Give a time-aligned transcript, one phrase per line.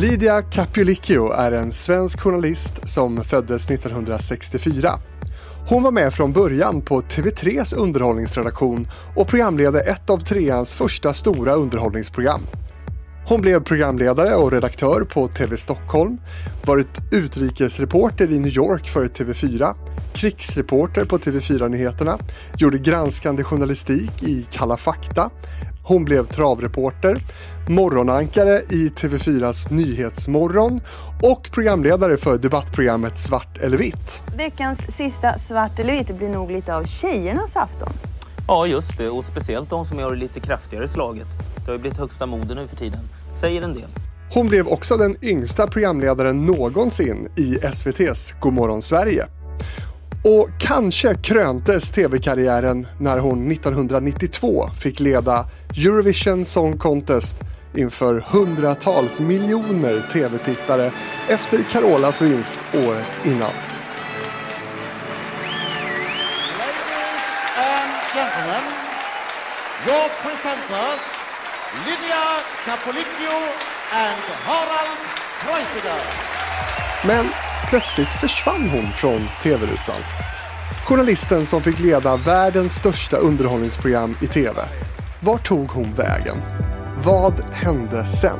[0.00, 4.92] Lydia Capulicchio är en svensk journalist som föddes 1964.
[5.68, 11.54] Hon var med från början på TV3s underhållningsredaktion och programledde ett av treans första stora
[11.54, 12.40] underhållningsprogram.
[13.26, 16.18] Hon blev programledare och redaktör på TV Stockholm,
[16.64, 19.74] varit utrikesreporter i New York för TV4,
[20.14, 22.18] krigsreporter på TV4 Nyheterna,
[22.56, 25.30] gjorde granskande journalistik i Kalla fakta.
[25.88, 27.16] Hon blev travreporter,
[27.68, 30.80] morgonankare i TV4s Nyhetsmorgon
[31.22, 34.22] och programledare för debattprogrammet Svart eller vitt.
[34.36, 37.92] Veckans sista Svart eller vitt blir nog lite av tjejernas afton.
[38.48, 39.08] Ja, just det.
[39.08, 41.28] Och speciellt de som gör det lite kraftigare i slaget.
[41.56, 43.00] Det har ju blivit högsta mode nu för tiden.
[43.40, 43.88] Säger en del.
[44.34, 49.26] Hon blev också den yngsta programledaren någonsin i SVTs Godmorgon Sverige.
[50.22, 55.46] Och kanske kröntes tv-karriären när hon 1992 fick leda
[55.76, 57.38] Eurovision Song Contest
[57.74, 60.92] inför hundratals miljoner tv-tittare
[61.28, 63.52] efter Carolas vinst året innan.
[68.14, 68.64] Gentlemen,
[69.86, 71.02] your presenters,
[71.86, 72.24] Lydia
[72.64, 73.38] Capolicchio
[73.92, 74.98] and Harald
[75.40, 76.00] Kreuziger.
[77.06, 80.00] Men plötsligt försvann hon från tv-rutan.
[80.84, 84.64] Journalisten som fick leda världens största underhållningsprogram i tv.
[85.20, 86.36] Var tog hon vägen?
[87.04, 88.38] Vad hände sen?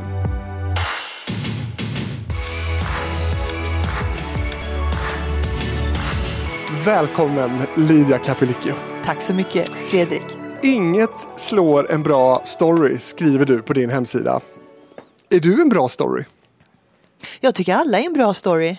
[6.85, 8.73] Välkommen Lydia Capolicchio.
[9.05, 10.25] Tack så mycket, Fredrik.
[10.63, 14.41] Inget slår en bra story, skriver du på din hemsida.
[15.31, 16.25] Är du en bra story?
[17.41, 18.77] Jag tycker alla är en bra story.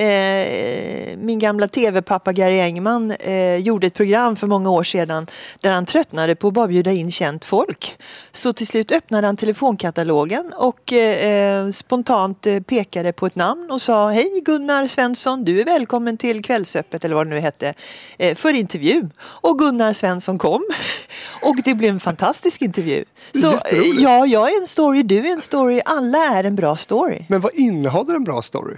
[0.00, 5.26] Eh, min gamla tv-pappa Gary Engman eh, gjorde ett program för många år sedan
[5.60, 7.98] där han tröttnade på att bara bjuda in känt folk.
[8.32, 13.82] Så till slut öppnade han telefonkatalogen och eh, spontant eh, pekade på ett namn och
[13.82, 17.74] sa Hej Gunnar Svensson, du är välkommen till Kvällsöppet eller vad det nu hette
[18.18, 19.08] eh, för intervju.
[19.20, 20.64] Och Gunnar Svensson kom
[21.42, 23.04] och det blev en fantastisk intervju.
[23.32, 26.76] Så eh, ja, jag är en story, du är en story, alla är en bra
[26.76, 27.24] story.
[27.28, 28.76] Men vad innehåller en bra story?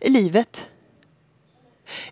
[0.00, 0.66] Livet.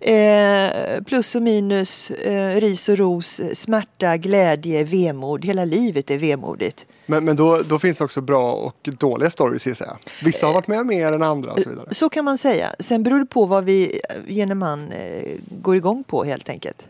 [0.01, 5.45] Eh, plus och minus, eh, ris och ros, smärta, glädje, vemod.
[5.45, 6.87] Hela livet är vemodigt.
[7.07, 9.97] Men, men då, då finns det också bra och dåliga stories gissar jag.
[10.25, 11.87] Vissa har varit med mer än andra och så vidare.
[11.91, 12.75] Så kan man säga.
[12.79, 15.33] Sen beror det på vad vi gemene man eh,
[15.63, 16.87] går igång på helt enkelt.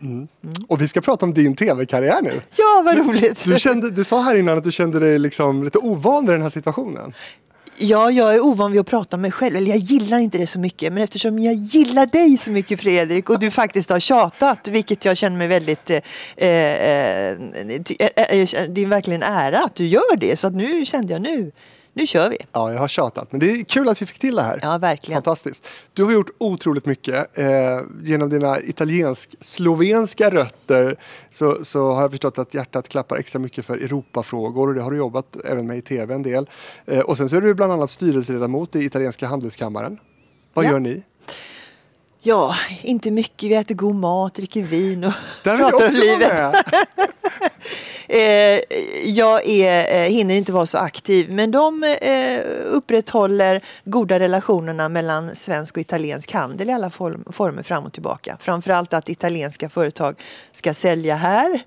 [0.68, 2.40] Och vi ska prata om din tv-karriär nu.
[2.56, 3.44] Ja, vad roligt!
[3.44, 6.42] Du, kände, du sa här innan att du kände dig liksom lite ovan i den
[6.42, 7.12] här situationen.
[7.78, 9.56] Ja, jag är ovan vid att prata om mig själv.
[9.56, 10.92] Eller jag gillar inte det så mycket.
[10.92, 15.16] Men eftersom jag gillar dig så mycket Fredrik och du faktiskt har tjatat, vilket jag
[15.16, 15.90] känner mig väldigt...
[15.90, 15.96] Eh,
[16.36, 17.36] eh, eh,
[17.98, 20.36] eh, eh det är verkligen en ära att du gör det.
[20.36, 21.52] Så att nu kände jag nu,
[21.96, 22.36] nu kör vi.
[22.52, 23.32] Ja, jag har tjatat.
[23.32, 24.58] Men det är kul att vi fick till det här.
[24.62, 25.16] Ja, verkligen.
[25.16, 25.68] Fantastiskt.
[25.92, 27.38] Du har gjort otroligt mycket.
[27.38, 27.46] Eh,
[28.02, 30.96] genom dina italiensk-slovenska rötter
[31.30, 34.90] så, så har jag förstått att hjärtat klappar extra mycket för Europafrågor och det har
[34.90, 36.48] du jobbat även med i tv en del.
[36.86, 39.98] Eh, och sen så är du bland annat styrelseledamot i italienska handelskammaren.
[40.54, 40.70] Vad Ja.
[40.70, 41.02] gör ni?
[42.20, 43.50] Ja, inte mycket.
[43.50, 45.12] Vi äter god mat, dricker vin och
[45.44, 46.54] Där pratar om livet.
[48.08, 48.60] Eh,
[49.04, 55.34] jag är, eh, hinner inte vara så aktiv men de eh, upprätthåller goda relationerna mellan
[55.34, 58.36] svensk och italiensk handel i alla form, former fram och tillbaka.
[58.40, 60.20] Framförallt att italienska företag
[60.52, 61.60] ska sälja här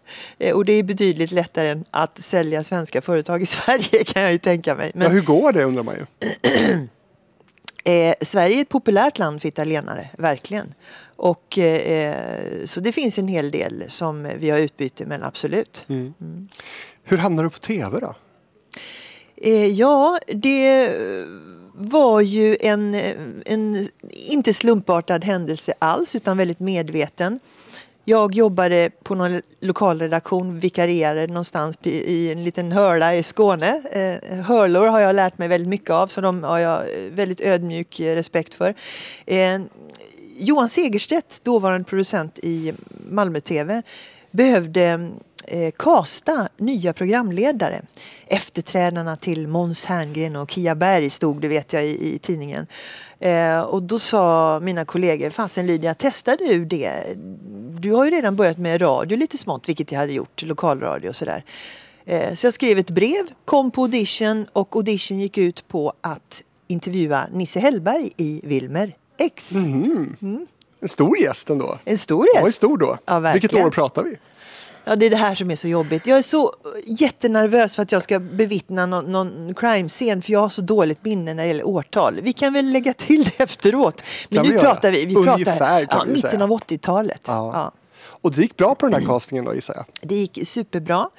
[0.54, 4.38] och det är betydligt lättare än att sälja svenska företag i Sverige kan jag ju
[4.38, 4.92] tänka mig.
[4.94, 6.06] Ja, Men hur går det undrar man ju.
[8.10, 10.74] eh, Sverige är ett populärt land för italienare, verkligen.
[11.22, 12.16] Och, eh,
[12.66, 15.86] så det finns en hel del som vi har utbyte med, absolut.
[17.04, 18.16] Hur hamnar du på tv då?
[19.38, 20.90] Eh, ja, det
[21.74, 22.96] var ju en,
[23.46, 27.40] en inte slumpartad händelse alls utan väldigt medveten.
[28.10, 33.82] Jag jobbade på någon lokalredaktion, vikarierade någonstans i en liten hörla i Skåne.
[33.92, 37.42] Eh, hörlor har jag lärt mig väldigt mycket av så de har jag eh, väldigt
[37.42, 38.74] ödmjuk eh, respekt för.
[40.42, 42.74] Johan Segerstedt, dåvarande producent i
[43.10, 43.82] Malmö TV,
[44.32, 45.10] behövde
[45.48, 47.82] eh, kasta nya programledare.
[48.28, 52.68] Efterträdarna till Måns Herngren och Kia Berg stod det vet jag i, i tidningen.
[53.20, 57.16] Eh, och då sa mina kollegor, fasen Lydia, testar du det?
[57.80, 61.16] Du har ju redan börjat med radio lite smått, vilket jag hade gjort, lokalradio och
[61.16, 61.44] sådär.
[62.06, 66.44] Eh, så jag skrev ett brev, kom på audition och audition gick ut på att
[66.68, 69.56] intervjua Nisse Hellberg i Wilmer X.
[70.82, 71.78] En stor gäst ändå.
[71.86, 72.58] En stor Ja, gäst.
[72.58, 72.98] stor då.
[73.06, 74.16] Ja, Vilket år pratar vi?
[74.86, 76.08] Ja, det är det här som är så jobbigt.
[76.08, 76.54] Jag är så
[76.86, 81.34] jättenervös för att jag ska bevittna någon, någon crime-scen för jag har så dåligt minne
[81.34, 82.20] när det gäller årtal.
[82.22, 84.04] Vi kan väl lägga till det efteråt.
[84.30, 87.22] Men Kan nu vi pratar vi, vi Ungefär pratar kan ja, mitten av 80-talet.
[87.26, 87.72] Ja.
[88.22, 89.86] Och det gick bra på den här castingen då gissar jag.
[90.02, 91.10] Det gick superbra.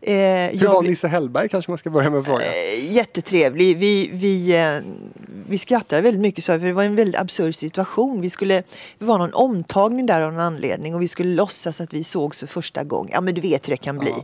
[0.00, 2.40] Eh, Hur jag var Nisse Hellberg kanske man ska börja med att fråga.
[2.44, 3.76] Eh, Jättetrevlig.
[3.76, 4.82] Vi, vi, eh,
[5.48, 8.20] vi skrattade väldigt mycket så för det var en väldigt absurd situation.
[8.20, 8.54] Vi skulle,
[8.98, 12.40] det var någon omtagning där av någon anledning och vi skulle låtsas att vi sågs
[12.40, 13.10] för första gången.
[13.14, 14.14] Ja men du vet hur det kan bli.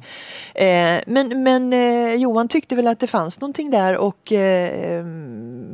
[0.54, 5.04] Eh, men men eh, Johan tyckte väl att det fanns någonting där och eh,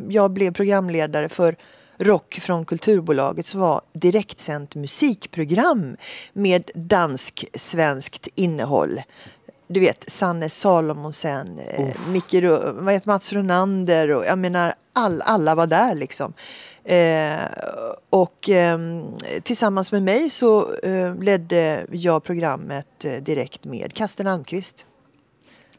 [0.08, 1.56] jag blev programledare för
[2.02, 5.96] Rock från Kulturbolaget som var direktsänt musikprogram
[6.32, 9.00] med dansk-svenskt innehåll.
[9.69, 12.34] Du vet, Sanne Salomonsen, eh, Micke
[12.75, 16.32] vad heter Mats Ronander och jag menar all, alla var där liksom.
[16.84, 17.40] Eh,
[18.10, 19.05] och ehm,
[19.43, 24.87] tillsammans med mig så eh, ledde jag programmet eh, direkt med Kasten Almqvist.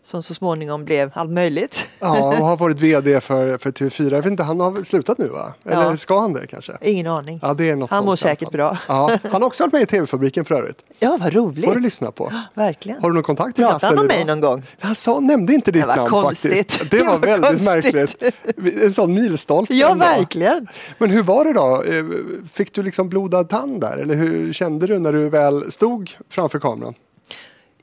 [0.05, 1.85] Som så småningom blev allt möjligt.
[2.00, 4.03] Ja, och har varit VD för, för TV4.
[4.03, 5.53] Jag vet inte, han har slutat nu va?
[5.65, 5.97] Eller Ja.
[5.97, 6.73] ska han det kanske?
[6.81, 7.39] Ingen aning.
[7.41, 8.77] Ja, det är något Han mår säkert bra.
[8.88, 10.85] Ja, han har också varit med i TV-fabriken för övrigt.
[11.00, 11.65] Ja, vad roligt.
[11.65, 12.31] får du lyssna på.
[12.53, 13.01] Verkligen.
[13.01, 14.63] Har du någon kontakt med Pratade han om mig någon gång?
[14.79, 16.71] Han sa, nämnde inte ditt var namn konstigt.
[16.71, 16.91] faktiskt.
[16.91, 17.94] Det Det var, var väldigt konstigt.
[17.94, 18.83] märkligt.
[18.83, 19.73] En sån milstolpe.
[19.75, 20.67] Ja, verkligen.
[20.97, 21.83] Men hur var det då?
[21.83, 22.05] Eh,
[22.53, 23.97] Fick du liksom blodad tand där?
[23.97, 26.94] Eller hur kände du när du väl stod framför kameran?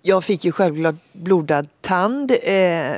[0.03, 2.31] Jag fick ju självklart blodad tand.
[2.43, 2.97] Eh,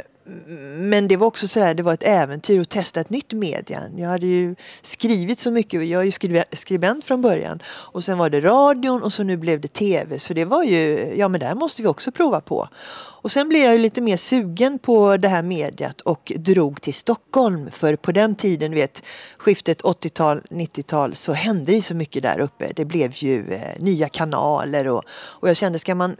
[0.76, 3.82] men det var också sådär, det var ett äventyr att testa ett nytt media.
[3.96, 7.62] Jag hade ju skrivit så mycket, jag är ju skribent från början.
[7.66, 10.18] Och sen var det radion och så nu blev det tv.
[10.18, 12.68] Så det var ju, ja men det här måste vi också prova på.
[13.22, 16.94] Och sen blev jag ju lite mer sugen på det här mediet och drog till
[16.94, 17.70] Stockholm.
[17.70, 19.02] För på den tiden, du vet,
[19.38, 22.72] skiftet 80-tal, 90-tal så hände det så mycket där uppe.
[22.76, 26.16] Det blev ju eh, nya kanaler och, och jag kände, ska man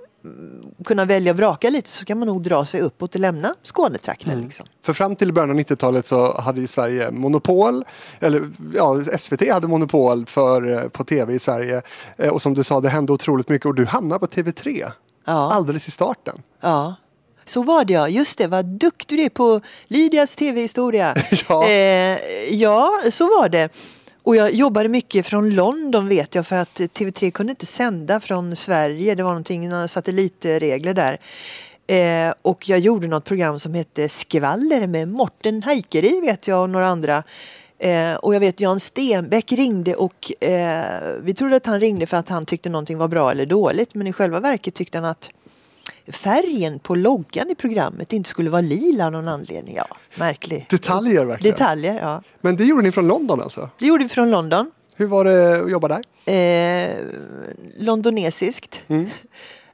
[0.84, 4.40] kunna välja och vraka lite så ska man nog dra sig uppåt och lämna Skånetrakten.
[4.40, 4.66] Liksom.
[4.84, 7.84] För fram till början av 90-talet så hade ju Sverige monopol,
[8.20, 11.82] eller ja, SVT hade monopol för, eh, på tv i Sverige.
[12.16, 14.90] Eh, Och som du sa, det hände otroligt mycket och du hamnade på TV3
[15.26, 15.52] Ja.
[15.52, 16.42] alldeles i starten.
[16.60, 16.94] Ja.
[17.44, 21.14] Så var det ja, just det, vad duktig du är på Lydias tv-historia.
[21.48, 21.68] Ja.
[21.68, 22.18] Eh,
[22.50, 23.68] ja, så var det.
[24.24, 28.56] Och jag jobbade mycket från London vet jag för att TV3 kunde inte sända från
[28.56, 29.14] Sverige.
[29.14, 31.18] Det var någonting, några satellitregler där.
[31.86, 36.70] Eh, och jag gjorde något program som hette Skvaller med Morten Heikeri vet jag och
[36.70, 37.22] några andra.
[37.78, 40.84] Eh, och jag vet Jan Stenbeck ringde och eh,
[41.22, 43.94] vi trodde att han ringde för att han tyckte någonting var bra eller dåligt.
[43.94, 45.30] Men i själva verket tyckte han att
[46.12, 49.74] färgen på loggan i programmet inte skulle vara lila av någon anledning.
[49.76, 50.66] Ja, märklig.
[50.70, 51.52] Detaljer verkligen.
[51.52, 52.22] Detaljer, ja.
[52.40, 53.70] Men det gjorde ni från London alltså?
[53.78, 54.70] Det gjorde vi från London.
[54.96, 56.02] Hur var det att jobba där?
[56.34, 56.96] Eh,
[57.76, 58.82] londonesiskt.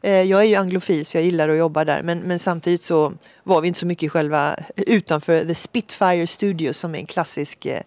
[0.02, 2.02] Eh, jag är ju anglofil så jag gillar att jobba där.
[2.02, 3.12] Men, men samtidigt så
[3.44, 7.80] var vi inte så mycket själva utanför The Spitfire Studios som är en klassisk eh,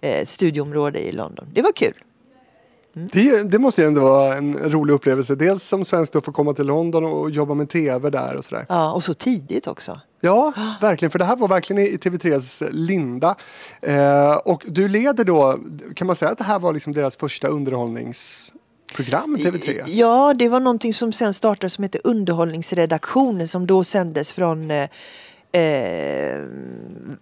[0.00, 1.46] eh, studioområde i London.
[1.52, 1.94] Det var kul.
[2.94, 5.34] Det, det måste ju ändå vara en rolig upplevelse.
[5.34, 8.66] Dels som svensk att få komma till London och jobba med tv där och sådär.
[8.68, 10.00] Ja, och så tidigt också.
[10.20, 11.10] Ja, verkligen.
[11.10, 13.34] För det här var verkligen i TV3s linda.
[13.80, 15.58] Eh, och du leder då,
[15.94, 19.82] kan man säga att det här var liksom deras första underhållningsprogram, TV3?
[19.86, 24.70] Ja, det var någonting som sen startade som hette Underhållningsredaktionen som då sändes från
[25.54, 26.42] eh, eh,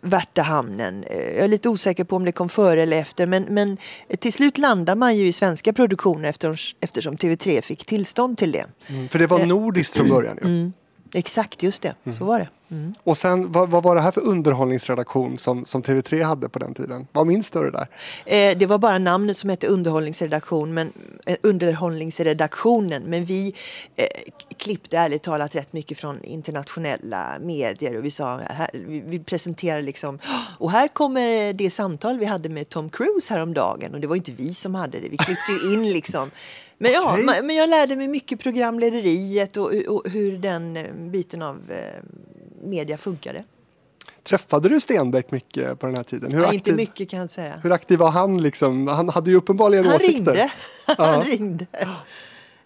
[0.00, 1.04] Värtahamnen.
[1.04, 3.76] Eh, Jag är lite osäker på om det kom före eller efter men, men
[4.18, 8.64] till slut landar man ju i svenska produktioner eftersom, eftersom TV3 fick tillstånd till det.
[8.86, 10.70] Mm, För det var nordiskt från början ju.
[11.18, 11.94] Exakt, just det.
[12.18, 12.48] Så var det.
[12.72, 12.94] Mm.
[13.04, 16.74] Och sen, vad, vad var det här för underhållningsredaktion som, som TV3 hade på den
[16.74, 17.06] tiden?
[17.12, 17.86] Vad minns du det där?
[18.26, 20.92] Eh, det var bara namnet som hette underhållningsredaktion, men,
[21.26, 23.02] eh, underhållningsredaktionen.
[23.02, 23.54] Men vi
[23.96, 24.06] eh,
[24.56, 27.96] klippte ärligt talat rätt mycket från internationella medier.
[27.96, 30.18] Och vi, sa, här, vi, vi presenterade liksom,
[30.58, 33.94] och här kommer det samtal vi hade med Tom Cruise häromdagen.
[33.94, 36.30] Och det var inte vi som hade det, vi klippte ju in liksom.
[36.82, 41.42] Men, ja, ma- men jag lärde mig mycket programlederiet och, och hur den eh, biten
[41.42, 42.02] av eh,
[42.62, 43.44] media funkade.
[44.22, 46.32] Träffade du Stenbeck mycket på den här tiden?
[46.32, 47.54] Hur, Nej, aktiv, inte mycket kan jag säga.
[47.62, 48.42] hur aktiv var han?
[48.42, 48.86] Liksom?
[48.86, 50.16] Han hade ju uppenbarligen Han åsikter.
[50.24, 50.50] ringde.
[50.98, 51.66] Han ringde.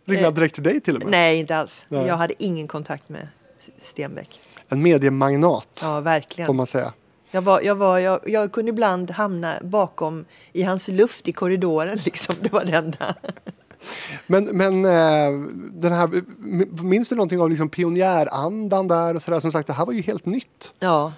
[0.05, 1.11] Ringde han direkt till dig till och med?
[1.11, 1.87] Nej, inte alls.
[1.89, 2.07] Nej.
[2.07, 3.29] Jag hade ingen kontakt med
[3.77, 4.41] Stenbeck.
[4.69, 6.57] En mediemagnat, Ja, får verkligen.
[6.57, 6.93] man säga.
[7.31, 11.99] Jag, var, jag, var, jag, jag kunde ibland hamna bakom i hans luft i korridoren.
[12.05, 12.35] Liksom.
[12.41, 13.15] Det var det enda.
[14.27, 16.23] Men, men eh, den här,
[16.83, 19.41] minns du någonting av liksom pionjärandan där och så där?
[19.41, 20.75] Som sagt, det här var ju helt nytt.
[20.79, 21.13] Ja.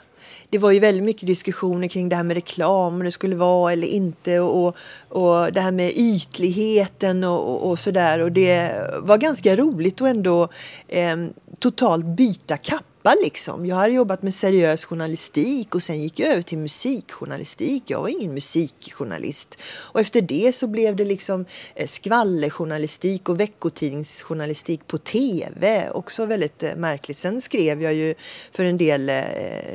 [0.50, 3.72] det var ju väldigt mycket diskussioner kring det här med reklam, om det skulle vara
[3.72, 4.76] eller inte och,
[5.08, 8.18] och det här med ytligheten och, och, och sådär.
[8.18, 10.48] Och det var ganska roligt att ändå
[10.88, 11.16] eh,
[11.58, 13.66] totalt byta kapp kappa liksom.
[13.66, 17.82] Jag hade jobbat med seriös journalistik och sen gick jag över till musikjournalistik.
[17.86, 19.58] Jag var ingen musikjournalist.
[19.92, 25.90] Och efter det så blev det liksom eh, skvallerjournalistik och veckotidningsjournalistik på TV.
[25.90, 27.16] Också väldigt eh, märkligt.
[27.16, 28.14] Sen skrev jag ju
[28.52, 29.24] för en del eh,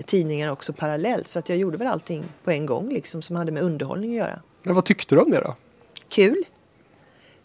[0.06, 3.51] tidningar också parallellt så att jag gjorde väl allting på en gång liksom som hade
[3.51, 4.39] med underhållning att göra.
[4.63, 5.56] Men vad tyckte du om det då?
[6.10, 6.44] Kul.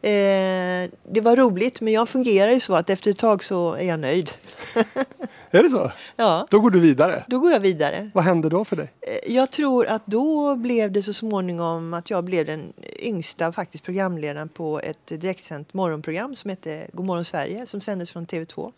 [0.02, 3.84] Eh, det var roligt men jag fungerar ju så att efter ett tag så är
[3.84, 4.30] jag nöjd.
[5.50, 5.92] Är det så?
[6.16, 6.46] Ja.
[6.50, 7.24] Då går du vidare.
[7.28, 8.10] Då går jag vidare.
[8.14, 8.92] Vad hände då för dig?
[9.00, 13.84] Eh, Jag tror att då blev det så småningom att jag blev den yngsta faktiskt
[13.84, 18.72] programledaren på ett direktsänt morgonprogram som hette Godmorgon Sverige som sändes från TV2.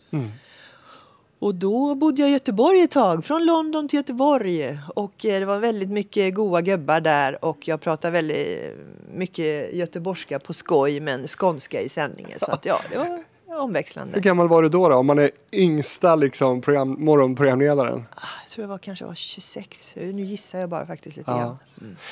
[1.40, 4.78] Och då bodde jag i Göteborg ett tag, från London till Göteborg.
[4.94, 8.76] Och eh, det var väldigt mycket goa gubbar där och jag pratade väldigt
[9.12, 12.38] mycket göteborgska på skoj men skånska i sändningen.
[12.38, 13.24] Så att ja, det var
[13.60, 14.14] omväxlande.
[14.14, 18.06] Hur gammal var du då, då om man är yngsta liksom, program, morgonprogramledaren?
[18.14, 19.94] Ah, Jag tror jag var kanske var 26.
[19.96, 21.36] Nu gissar jag bara faktiskt lite Ja.
[21.38, 21.56] grann.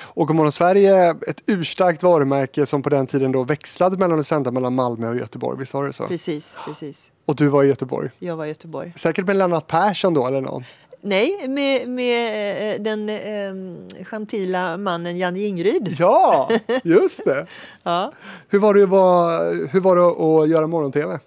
[0.00, 4.50] Och Godmorgon Sverige, ett urstarkt varumärke som på den tiden då växlade mellan att sända
[4.50, 6.07] mellan Malmö och Göteborg, visst var det så?
[6.07, 7.11] Precis, precis.
[7.26, 8.11] Och du var i Göteborg?
[8.19, 8.93] Jag var i Göteborg.
[8.97, 10.64] Säkert med Lennart Persson då eller någon?
[11.00, 15.97] Nej, med, med eh, den eh, gentila mannen Janne Ingryd.
[15.99, 16.49] Ja,
[16.85, 17.47] just det!
[17.83, 18.12] Ja.
[18.49, 20.02] Hur var det, att vara- hur var det
[20.43, 21.19] att göra morgon-tv?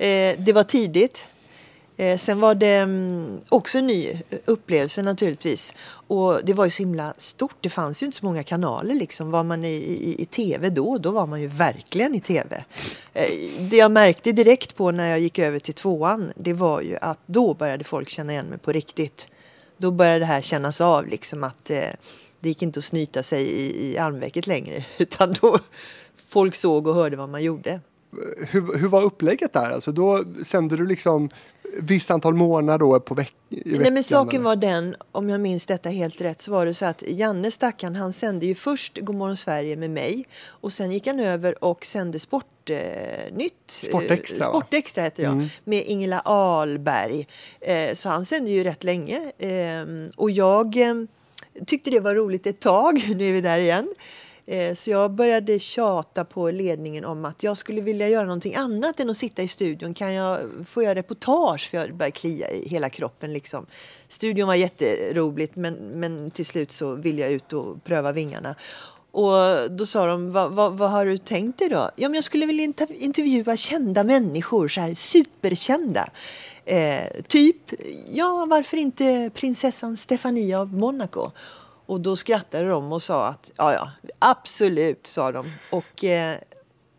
[0.00, 1.26] Eh, det var tidigt.
[1.96, 4.12] Eh, sen var det mm, också en ny
[4.44, 5.74] upplevelse naturligtvis.
[5.86, 7.56] Och det var ju så himla stort.
[7.60, 9.30] Det fanns ju inte så många kanaler liksom.
[9.30, 12.64] Var man i, i, i tv då, då var man ju verkligen i tv.
[13.14, 16.96] Eh, det jag märkte direkt på när jag gick över till tvåan, det var ju
[17.00, 19.28] att då började folk känna igen mig på riktigt.
[19.76, 21.78] Då började det här kännas av liksom att eh,
[22.40, 24.84] det gick inte att snyta sig i, i armvecket längre.
[24.98, 25.58] Utan då
[26.28, 27.80] folk såg och hörde vad man gjorde.
[28.50, 29.70] Hur, hur var upplägget där?
[29.70, 31.28] Alltså då sände du liksom
[31.78, 33.82] visst antal månader då på veck i veckan?
[33.82, 36.84] Nej men saken var den, om jag minns detta helt rätt, så var det så
[36.84, 41.20] att Janne stackaren, han sände ju först Godmorgon Sverige med mig och sen gick han
[41.20, 43.52] över och sände Sportnytt.
[43.66, 44.44] Sportextra, va?
[44.44, 47.26] Sportextra heter jag, med Ingela Ahlberg.
[47.60, 49.32] Eh, så han sände ju rätt länge.
[49.38, 50.94] Eh, och jag eh,
[51.66, 53.88] tyckte det var roligt ett tag, nu är vi där igen.
[54.50, 59.00] Eh, så jag började tjata på ledningen om att jag skulle vilja göra någonting annat
[59.00, 59.94] än att sitta i studion.
[59.94, 61.70] Kan jag få göra reportage?
[61.70, 63.32] För jag började klia i hela kroppen.
[63.32, 63.66] Liksom.
[64.08, 68.54] Studion var jätteroligt men, men till slut så ville jag ut och pröva vingarna.
[69.12, 71.90] Och då sa de, vad, vad, vad har du tänkt dig då?
[71.96, 76.08] Ja, men jag skulle vilja intervjua kända människor, så här superkända.
[76.64, 77.56] Eh, typ,
[78.12, 81.30] ja varför inte prinsessan Stefania av Monaco?
[81.90, 85.46] Och då skrattade de och sa att ja, ja, absolut, sa de.
[85.70, 86.38] Och eh,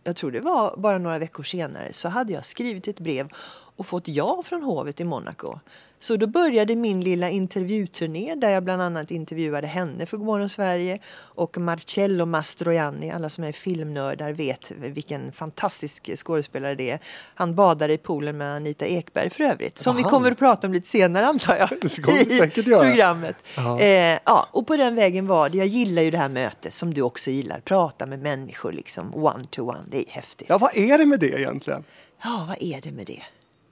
[0.03, 3.29] jag tror det var bara några veckor senare så hade jag skrivit ett brev
[3.75, 5.60] och fått ja från hovet i Monaco.
[6.03, 11.00] Så då började min lilla intervjuturné där jag bland annat intervjuade henne för Godmorgon Sverige
[11.17, 13.12] och Marcello Mastroianni.
[13.12, 17.00] Alla som är filmnördar vet vilken fantastisk skådespelare det är.
[17.36, 19.77] Han badade i poolen med Anita Ekberg för övrigt.
[19.77, 20.10] Som vi Aha.
[20.10, 21.70] kommer att prata om lite senare antar jag.
[22.08, 22.89] Vi i göra.
[22.89, 23.36] programmet.
[23.79, 25.58] Eh, ja, och på den vägen var det.
[25.58, 27.60] Jag gillar ju det här mötet som du också gillar.
[27.60, 29.84] Prata med människor liksom one to one.
[29.86, 30.50] Det är häftigt.
[30.50, 31.84] Ja, vad är det med det egentligen?
[32.24, 33.22] Ja, vad är det med det?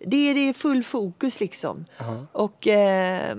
[0.05, 1.85] Det är, det är full fokus liksom.
[2.31, 3.35] Och eh,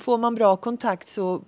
[0.00, 1.42] får man bra kontakt så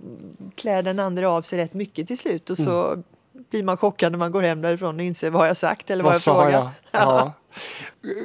[0.54, 2.50] klär den andra av sig rätt mycket till slut.
[2.50, 3.02] Och så
[3.50, 6.04] blir man chockad när man går hem därifrån och inser vad har jag sagt eller
[6.04, 6.52] vad, Vad jag frågat.
[6.52, 6.70] jag?
[7.00, 7.32] Ja.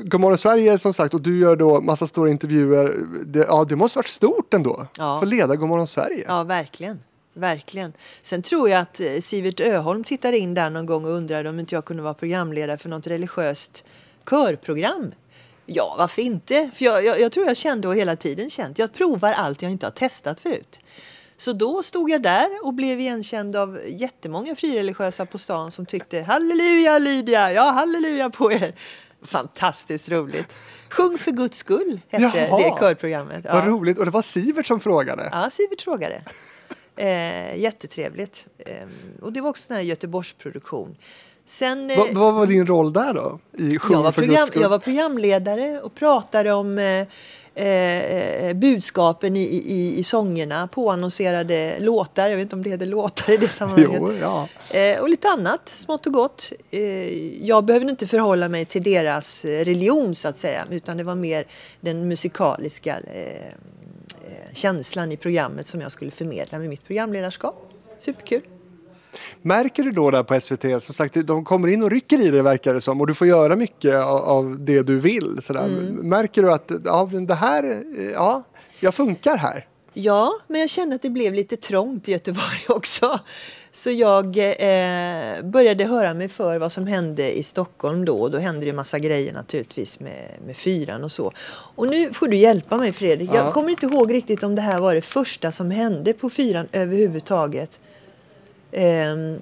[0.04, 2.98] Godmorgon Sverige som sagt och du gör då massa stora intervjuer.
[3.26, 4.88] Det, ja, det måste varit stort ändå.
[4.98, 5.20] Ja.
[5.20, 6.26] För att leda Godmorgon Sverige.
[6.28, 7.00] Ja, verkligen.
[7.34, 7.94] Verkligen.
[8.22, 11.60] Sen tror jag att eh, Sivert Öholm tittade in där någon gång och undrade om
[11.60, 13.84] inte jag kunde vara programledare för något religiöst
[14.30, 15.12] körprogram.
[15.72, 16.70] Ja, varför inte?
[16.74, 18.80] För jag, jag, jag tror jag kände och hela tiden känt.
[18.80, 20.80] Jag provar allt jag inte har testat förut.
[21.38, 26.22] Så då stod jag där och blev igenkänd av jättemånga frireligiösa på stan som tyckte
[26.22, 28.76] halleluja Lydia, ja halleluja på er.
[29.22, 30.54] Fantastiskt roligt.
[30.90, 32.58] Sjung för Guds skull hette Jaha.
[32.58, 33.46] det körprogrammet.
[33.54, 33.98] Vad roligt.
[33.98, 35.30] Och det var Sivert som frågade.
[35.32, 36.22] Ja, Sivert frågade.
[36.96, 38.46] Eh, jättetrevligt.
[38.58, 38.88] Eh,
[39.22, 40.98] och det var också en Göteborgsproduktion.
[41.50, 43.40] Sen, eh, Vad, vad var din roll där då?
[43.58, 49.42] I Sjung jag, var program, jag var programledare och pratade om eh, eh, budskapen i,
[49.44, 52.30] i, i sångerna, påannonserade låtar.
[52.30, 54.02] Jag vet inte om det heter låtar i det sammanhanget.
[54.02, 54.48] Jo, ja.
[54.80, 56.52] Eh, och lite annat smått och gott.
[56.72, 60.66] Eh, jag behövde inte förhålla mig till deras religion så att säga.
[60.72, 61.46] Utan det var mer
[61.82, 62.96] den musikaliska
[64.54, 67.70] känslan i programmet som jag skulle förmedla med mitt programledarskap.
[68.00, 68.42] Superkul!
[69.42, 72.42] Märker du då där på SVT, som sagt, de kommer in och rycker i det
[72.42, 75.40] verkar det som och du får göra mycket av, av det du vill.
[75.44, 75.66] Sådär.
[75.66, 76.10] Mm.
[76.10, 78.44] Märker du att ja, det här, ja,
[78.80, 79.66] jag funkar här?
[79.94, 83.20] Ja, men jag kände att det blev lite trångt i Göteborg också.
[83.72, 88.22] Så jag eh, började höra mig för vad som hände i Stockholm då.
[88.22, 91.32] Och då hände det en massa grejer naturligtvis med, med fyran och så.
[91.76, 93.30] Och nu får du hjälpa mig Fredrik.
[93.34, 93.36] Ja.
[93.36, 96.68] Jag kommer inte ihåg riktigt om det här var det första som hände på fyran
[96.72, 97.80] överhuvudtaget.
[98.72, 99.42] Ehm,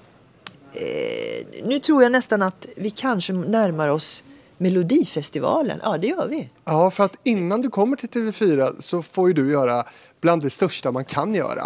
[0.74, 4.24] eh, nu tror jag nästan att vi kanske närmar oss
[4.58, 5.80] Melodifestivalen.
[5.84, 6.50] Ja, det gör vi.
[6.66, 9.84] Ja, för att innan du kommer till TV4 så får ju du göra
[10.22, 11.64] bland det största man kan göra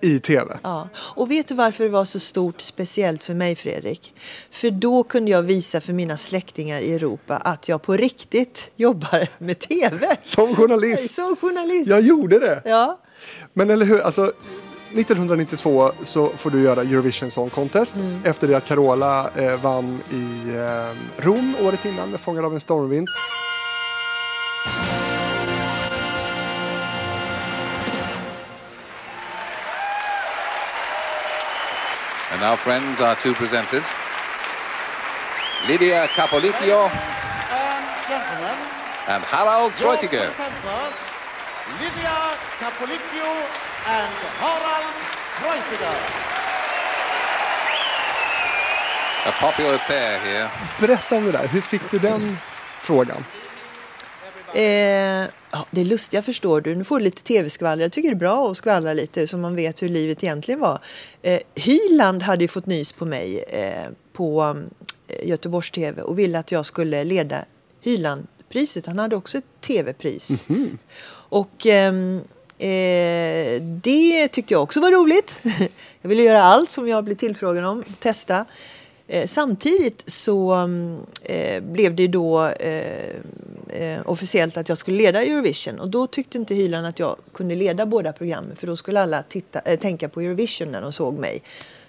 [0.00, 0.58] i TV.
[0.62, 0.88] Ja.
[1.14, 4.14] Och vet du varför det var så stort speciellt för mig Fredrik?
[4.50, 9.28] För då kunde jag visa för mina släktingar i Europa att jag på riktigt jobbar
[9.38, 10.16] med TV.
[10.24, 11.14] Som journalist.
[11.14, 11.90] Som journalist.
[11.90, 12.62] Jag gjorde det.
[12.64, 13.00] Ja.
[13.52, 14.32] Men eller hur, alltså
[14.98, 18.20] 1992 så får du göra Eurovision Song Contest Mm.
[18.24, 22.60] efter det att Carola eh, vann i eh, Rom året innan med Fångad av en
[22.60, 23.08] stormvind.
[32.32, 33.84] And now, friends, our two presenters.
[35.68, 38.56] Lydia Capolicchio and gentlemen,
[39.08, 40.28] and Harald Treutiger.
[41.80, 42.16] Lydia
[42.60, 43.30] Capolicchio
[43.88, 44.94] and Harald
[45.38, 45.96] Treutiger.
[49.26, 50.48] A popular pair here.
[50.80, 52.36] Berätta om det där, hur fick du den
[52.80, 53.24] frågan?
[54.54, 54.62] Eh,
[55.50, 56.74] ja, det är lustiga förstår du.
[56.74, 57.82] Nu får du lite tv-skvaller.
[57.82, 60.80] Jag tycker det är bra att skvallra lite så man vet hur livet egentligen var.
[61.22, 64.56] Eh, Hyland hade ju fått nys på mig eh, på
[65.08, 67.44] eh, Göteborgs TV och ville att jag skulle leda
[67.80, 68.86] Hylandpriset.
[68.86, 70.44] Han hade också ett tv-pris.
[71.28, 72.20] Och ehm,
[72.58, 75.36] eh, det tyckte jag också var roligt.
[76.02, 78.44] jag ville göra allt som jag blev tillfrågad om, testa.
[79.08, 83.06] Eh, samtidigt så mm, eh, blev det då eh,
[83.68, 87.54] eh, officiellt att jag skulle leda Eurovision och då tyckte inte Hyland att jag kunde
[87.54, 91.18] leda båda programmen för då skulle alla titta, eh, tänka på Eurovision när de såg
[91.18, 91.42] mig.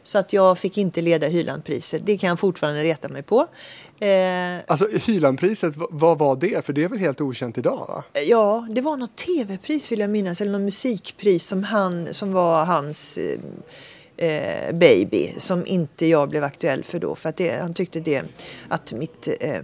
[0.08, 2.02] Så att jag fick inte leda Hylandpriset.
[2.06, 3.48] Det kan jag fortfarande reta mig på.
[4.00, 4.08] Eh,
[4.68, 6.66] Alltså Hylandpriset, vad var det?
[6.66, 7.86] För det är väl helt okänt idag?
[7.88, 8.04] Va?
[8.26, 12.66] Ja, det var något tv-pris vill jag minnas, eller något musikpris som, han, som var
[12.66, 13.40] hans eh,
[14.18, 17.16] eh, baby som inte jag blev aktuell för då.
[17.16, 18.24] För att det, han tyckte det,
[18.68, 19.62] att mitt, eh,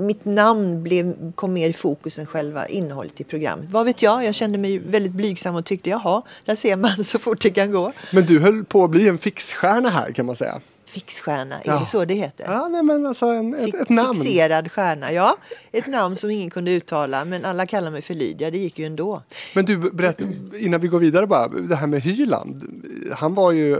[0.00, 3.66] mitt namn blev, kom mer i fokus än själva innehållet i programmet.
[3.70, 7.18] Vad vet jag, jag kände mig väldigt blygsam och tyckte jaha, där ser man så
[7.18, 7.92] fort det kan gå.
[8.12, 10.60] Men du höll på att bli en fixstjärna här kan man säga.
[10.88, 11.78] Fixstjärna, är Ja.
[11.80, 12.44] det så det heter?
[12.44, 14.14] Ja, nej, men alltså en, ett, ett namn.
[14.14, 15.36] Fixerad stjärna, ja.
[15.72, 18.84] Ett namn som ingen kunde uttala, men alla kallar mig för Lydia, det gick ju
[18.84, 19.22] ändå.
[19.54, 20.24] Men du, berätta,
[20.58, 22.62] innan vi går vidare bara, det här med Hyland.
[23.16, 23.76] Han var ju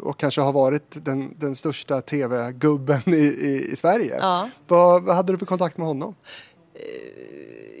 [0.00, 4.16] och kanske har varit den, den största tv-gubben i, i, i Sverige.
[4.20, 4.50] Ja.
[4.68, 6.14] Vad, vad hade du för kontakt med honom?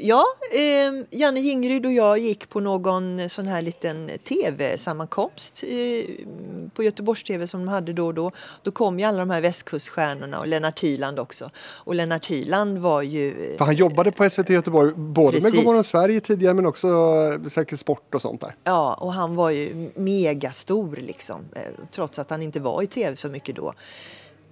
[0.02, 6.04] Ja, eh, Janne Jingryd och jag gick på någon sån här liten tv-sammankomst eh,
[6.74, 8.30] på Göteborgs TV som de hade då och då.
[8.62, 11.50] Då kom ju alla de här västkuststjärnorna och Lennart Hyland också.
[11.56, 13.50] Och Lennart Hyland var ju...
[13.52, 15.54] eh, För han jobbade på SVT Göteborg både med Precis.
[15.56, 18.54] Godmorgon Sverige tidigare men också eh, säkert sport och sånt där.
[18.64, 23.16] Ja, och han var ju megastor liksom, eh, trots att han inte var i tv
[23.16, 23.72] så mycket då.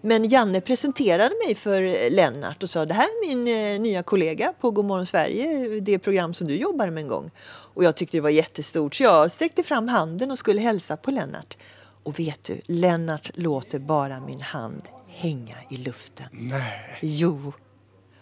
[0.01, 4.53] Men Janne presenterade mig för Lennart och sa det här är min eh, nya kollega
[4.61, 7.31] på Godmorgon Sverige, det program som du jobbade med en gång.
[7.75, 11.11] Och jag tyckte det var jättestort så jag sträckte fram handen och skulle hälsa på
[11.11, 11.57] Lennart.
[12.03, 16.27] Och vet du, Lennart låter bara min hand hänga i luften.
[16.33, 16.99] Nej.
[17.03, 17.53] Jo.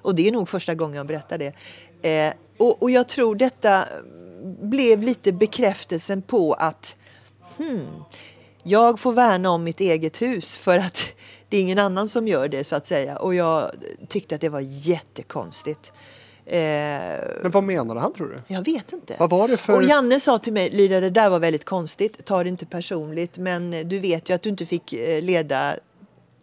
[0.03, 1.53] Och det är nog första gången jag berättar det.
[2.11, 3.85] Eh, och, och jag tror detta
[4.63, 6.97] blev lite bekräftelsen på att
[7.57, 8.05] hmm,
[8.63, 11.07] jag får värna om mitt eget hus för att
[11.49, 13.17] det är ingen annan som gör det så att säga.
[13.17, 13.71] Och jag
[14.09, 15.93] tyckte att det var jättekonstigt.
[16.47, 16.59] Eh,
[17.43, 18.55] Men vad menade han tror du?
[18.55, 19.17] jag vet inte.
[19.19, 22.25] Vad var det för- Och Janne sa till mig, Lydia det där var väldigt konstigt,
[22.25, 25.75] ta det inte personligt men du vet ju att du inte fick eh, leda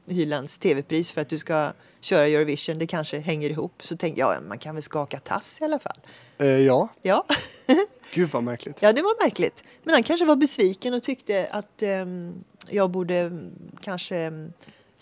[0.08, 3.74] Hylands tv-pris för att du ska köra Eurovision, det kanske hänger ihop.
[3.84, 5.98] Så tänkte jag, ja, man kan väl skaka tass i alla fall.
[6.38, 7.26] Eh, ja, Ja.
[8.14, 8.78] gud vad märkligt.
[8.82, 9.64] ja, det var märkligt.
[9.84, 12.34] Men han kanske var besviken och tyckte att ehm,
[12.70, 14.54] jag borde mm, kanske mm,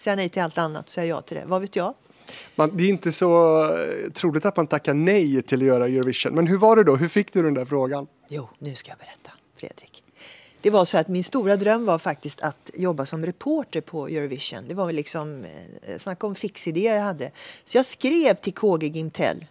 [0.02, 1.44] säga nej till allt annat och säga ja till det.
[1.46, 1.94] Vad vet jag?
[2.56, 6.36] Man, det är inte så eh, troligt att man tackar nej till att göra Eurovision.
[6.36, 6.96] Men hur var det då?
[6.96, 8.08] Hur fick du den där frågan?
[8.30, 10.04] Jo, nu ska jag berätta, Fredrik.
[10.62, 14.68] Det var så att min stora dröm var faktiskt att jobba som reporter på Eurovision.
[14.68, 15.46] Det var väl liksom,
[15.82, 17.32] eh, snacka om fixidé jag hade.
[17.66, 19.46] Så jag skrev till KG Gimtell.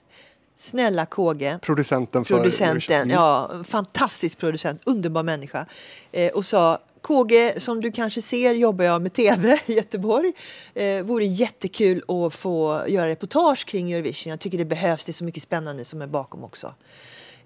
[0.57, 1.59] Snälla KG.
[1.63, 3.11] Producenten för Producenten, Eurovision.
[3.11, 5.67] ja, fantastisk producent, underbar människa.
[6.13, 6.79] Eh, och sa
[7.11, 10.33] KG, som du kanske ser jobbar jag med TV i Göteborg.
[10.75, 14.31] Eh, vore jättekul att få göra reportage kring Eurovision.
[14.31, 16.75] Jag tycker det behövs, det är så mycket spännande som är bakom också.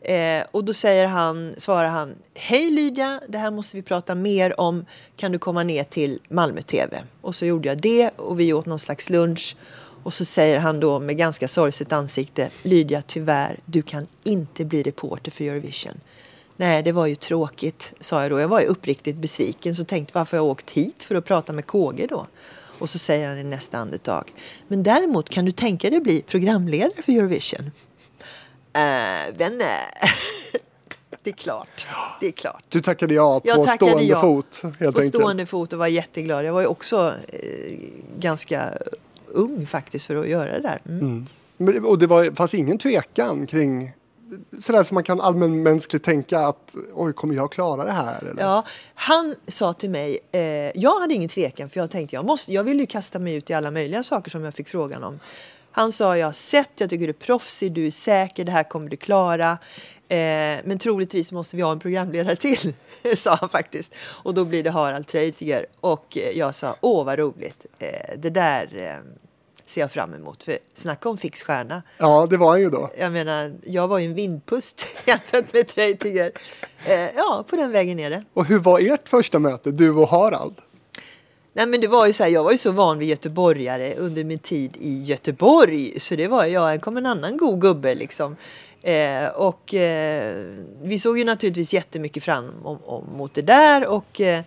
[0.01, 4.61] Eh, och då säger han, svarar han, hej Lydia, det här måste vi prata mer
[4.61, 4.87] om.
[5.17, 7.03] Kan du komma ner till Malmö TV?
[7.21, 9.57] Och så gjorde jag det och vi åt någon slags lunch.
[10.03, 14.83] Och så säger han då med ganska sorgset ansikte, Lydia tyvärr, du kan inte bli
[14.83, 16.01] reporter för Eurovision.
[16.57, 18.41] Nej, det var ju tråkigt, sa jag då.
[18.41, 21.67] Jag var ju uppriktigt besviken så tänkte varför jag åkt hit för att prata med
[21.67, 22.27] KG då.
[22.79, 24.33] Och så säger han i nästa andetag,
[24.69, 27.71] men däremot kan du tänka dig bli programledare för Eurovision?
[28.73, 29.79] Äh, vänner.
[31.23, 31.87] det är klart.
[32.21, 32.65] Det är klart.
[32.69, 34.21] Du tackade ja på Jag tackade stående ja.
[34.21, 35.09] fot helt På enkelt.
[35.09, 36.45] stående fot och var jätteglad.
[36.45, 37.79] Jag var ju också eh,
[38.19, 38.71] ganska
[39.27, 40.81] ung faktiskt för att göra det där.
[40.89, 41.27] Mm.
[41.57, 43.93] Men, och det var, fanns ingen tvekan kring
[44.59, 48.25] sådär som man kan allmänmänskligt tänka att oj, kommer jag klara det här?
[48.31, 48.43] Eller?
[48.43, 50.41] Ja, han sa till mig, eh,
[50.75, 53.51] jag hade ingen tvekan för jag tänkte jag, måste, jag ville ju kasta mig ut
[53.51, 55.21] i alla möjliga saker som jag fick frågan om.
[55.73, 58.63] Han sa, jag har sett, jag tycker du är proffsig, du är säker, det här
[58.63, 59.59] kommer du klara.
[60.09, 62.75] Eh, men troligtvis måste vi ha en programledare till,
[63.17, 63.95] sa han faktiskt.
[64.23, 65.67] Och då blir det Harald Treutiger.
[65.81, 69.24] Och jag sa, åh vad roligt, eh, det där eh,
[69.67, 70.43] ser jag fram emot.
[70.43, 71.83] För snacka om fix stjärna.
[71.99, 72.91] Ja, det var han ju då.
[72.99, 76.33] Jag menar, jag var ju en vindpust jämfört med Treutiger.
[76.87, 78.25] Eh, ja, på den vägen är det.
[78.35, 80.55] Och hur var ert första möte, du och Harald?
[81.57, 84.25] Nej men det var ju så här, jag var ju så van vid göteborgare under
[84.25, 86.01] min tid i Göteborg.
[86.01, 88.37] Så det var, ja, här kom en annan god gubbe liksom.
[88.83, 90.45] Eh, och eh,
[90.83, 94.43] vi såg ju naturligtvis jättemycket fram om, om, mot det där och eh,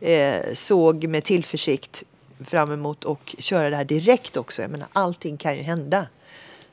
[0.00, 2.02] eh, såg med tillförsikt
[2.44, 4.62] fram emot och köra det här direkt också.
[4.62, 6.06] Jag menar, allting kan ju hända.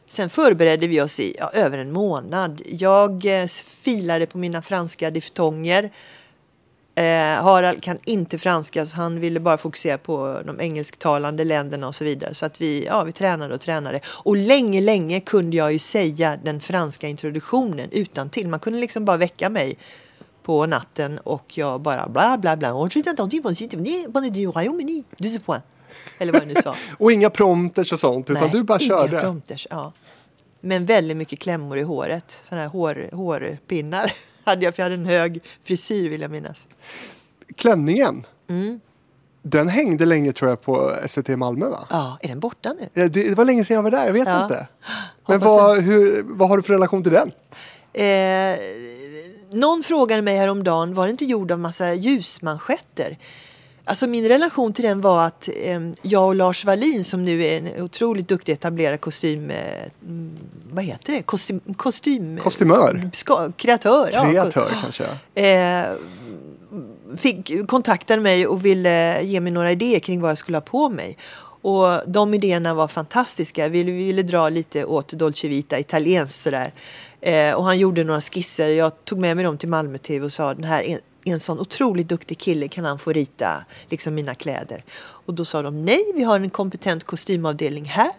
[0.10, 2.62] Sen förberedde vi oss i ja, över en månad.
[2.66, 5.90] Jag eh, filade på mina franska diftonger.
[6.96, 11.96] Eh, Harald kan inte franska så han ville bara fokusera på de engelsktalande länderna och
[11.96, 12.34] så vidare.
[12.34, 14.00] Så att vi, ja, vi tränade och tränade.
[14.06, 18.48] Och länge, länge kunde jag ju säga den franska introduktionen utan till.
[18.48, 19.78] Man kunde liksom bara väcka mig
[20.48, 22.74] på natten och jag bara bla bla bla.
[22.74, 23.74] Och je t'entendis, vous êtes
[24.14, 25.64] venu du Royaume-Uni, 12 points.
[26.20, 26.76] Eller vad jag nu sa.
[27.00, 29.22] Och inga prompters och sånt, utan Nej, du bara inga körde.
[29.22, 29.92] prompters, ja.
[30.62, 32.42] Men väldigt mycket klämmor i håret.
[32.44, 34.14] Sådana här hår, hårpinnar
[34.46, 36.68] hade jag, för jag hade en hög frisyr vill jag minnas.
[37.56, 38.80] Klänningen, Mm.
[39.44, 41.88] den hängde länge tror jag på SVT Malmö va?
[41.90, 43.08] Ja, är den borta nu?
[43.10, 44.44] Det, var länge sedan jag var där, jag vet Ja.
[44.44, 44.68] inte.
[45.28, 47.32] Men vad, hur, vad har du för relation till den?
[47.94, 48.04] Eh,
[49.52, 53.18] någon frågade mig häromdagen, var det inte gjord av massa ljusmanschetter?
[53.86, 57.58] Alltså min relation till den var att eh, jag och Lars Wallin som nu är
[57.58, 59.50] en otroligt duktig etablerad kostym...
[59.50, 59.58] Eh,
[60.06, 60.38] mm,
[60.72, 61.22] vad heter det?
[61.22, 61.60] Kostym...
[61.78, 63.10] kostym Kostymör?
[63.14, 64.10] Ska, kreatör.
[64.14, 64.26] ja.
[64.26, 65.06] Kreatör kanske?
[65.36, 65.86] Eh,
[67.18, 70.90] fick, kontaktade mig och ville ge mig några idéer kring vad jag skulle ha på
[70.90, 71.18] mig.
[71.62, 73.68] Och de idéerna var fantastiska.
[73.68, 76.66] Vi ville, vi ville dra lite åt Dolce Vita, italienskt sådär.
[76.66, 76.72] Eh,
[77.56, 78.70] och han gjorde några skisser.
[78.70, 81.60] Jag tog med mig dem till Malmö TV och sa den här är en sån
[81.60, 84.84] otroligt duktig kille, kan han få rita liksom mina kläder?
[85.00, 88.12] Och då sa de nej, vi har en kompetent kostymavdelning här.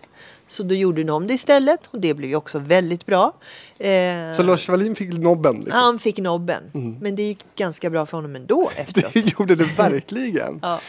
[0.50, 3.32] Så då gjorde de det istället och det blev ju också väldigt bra.
[3.78, 3.88] Eh,
[4.36, 5.54] Så Lars Wallin fick nobben?
[5.56, 5.72] Liksom.
[5.72, 6.62] han fick nobben.
[7.00, 9.12] Men det gick ganska bra för honom ändå efteråt.
[9.12, 10.58] Det gjorde det verkligen.
[10.62, 10.80] Ja.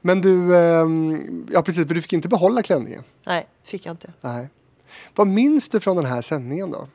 [0.00, 3.02] Men du, ehm, ja precis, för du fick inte behålla klänningen.
[3.26, 4.12] Nej, fick jag inte.
[4.20, 4.48] Nej.
[5.14, 6.88] Vad minns du från den här sändningen då?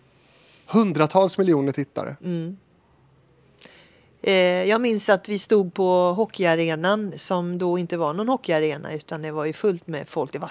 [0.74, 2.16] Hundratals miljoner tittare.
[2.24, 2.58] Mm.
[4.22, 9.22] Eh, jag minns att vi stod på hockeyarenan som då inte var någon hockeyarena utan
[9.22, 10.32] det var ju fullt med folk.
[10.34, 10.50] Det var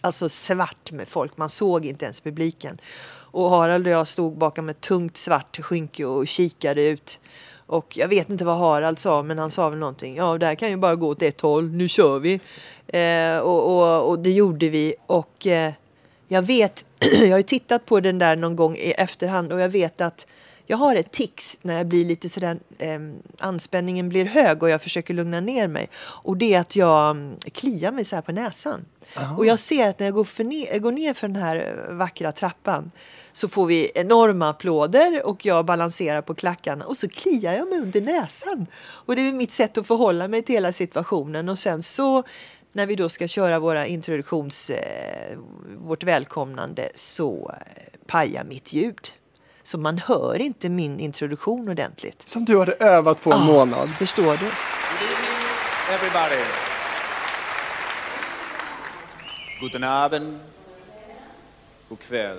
[0.00, 2.78] alltså svart med folk, man såg inte ens publiken.
[3.34, 7.20] Och Harald och jag stod bakom ett tungt svart skynke och kikade ut.
[7.66, 10.16] Och jag vet inte vad Harald sa men han sa väl någonting.
[10.16, 12.40] Ja, det här kan ju bara gå åt ett håll, nu kör vi.
[12.86, 14.94] Eh, och, och, och det gjorde vi.
[15.06, 15.72] Och eh,
[16.34, 16.84] jag vet,
[17.20, 20.26] jag har ju tittat på den där någon gång i efterhand och jag vet att
[20.66, 22.98] jag har ett tics när jag blir lite sådär, eh,
[23.38, 25.88] anspänningen blir hög och jag försöker lugna ner mig.
[25.96, 28.84] Och det är att jag mm, kliar mig så här på näsan.
[29.38, 31.94] Och jag ser att när jag går, för ner, går ner för den här eh,
[31.94, 32.90] vackra trappan
[33.32, 37.78] så får vi enorma applåder och jag balanserar på klackarna och så kliar jag mig
[37.78, 38.66] under näsan.
[38.84, 42.22] Och det är mitt sätt att förhålla mig till hela situationen och sen så
[42.76, 45.38] när vi då ska köra våra introduktions, eh,
[45.78, 49.08] vårt välkomnande så eh, pajar mitt ljud.
[49.62, 52.28] Så man hör inte min introduktion ordentligt.
[52.28, 53.44] Som du hade övat på en Ah.
[53.44, 53.90] månad.
[53.98, 54.30] Förstår du?
[54.30, 54.40] Good
[55.00, 55.46] evening,
[55.92, 56.44] everybody.
[59.60, 60.38] Guten Abend,
[61.88, 62.38] god kväll.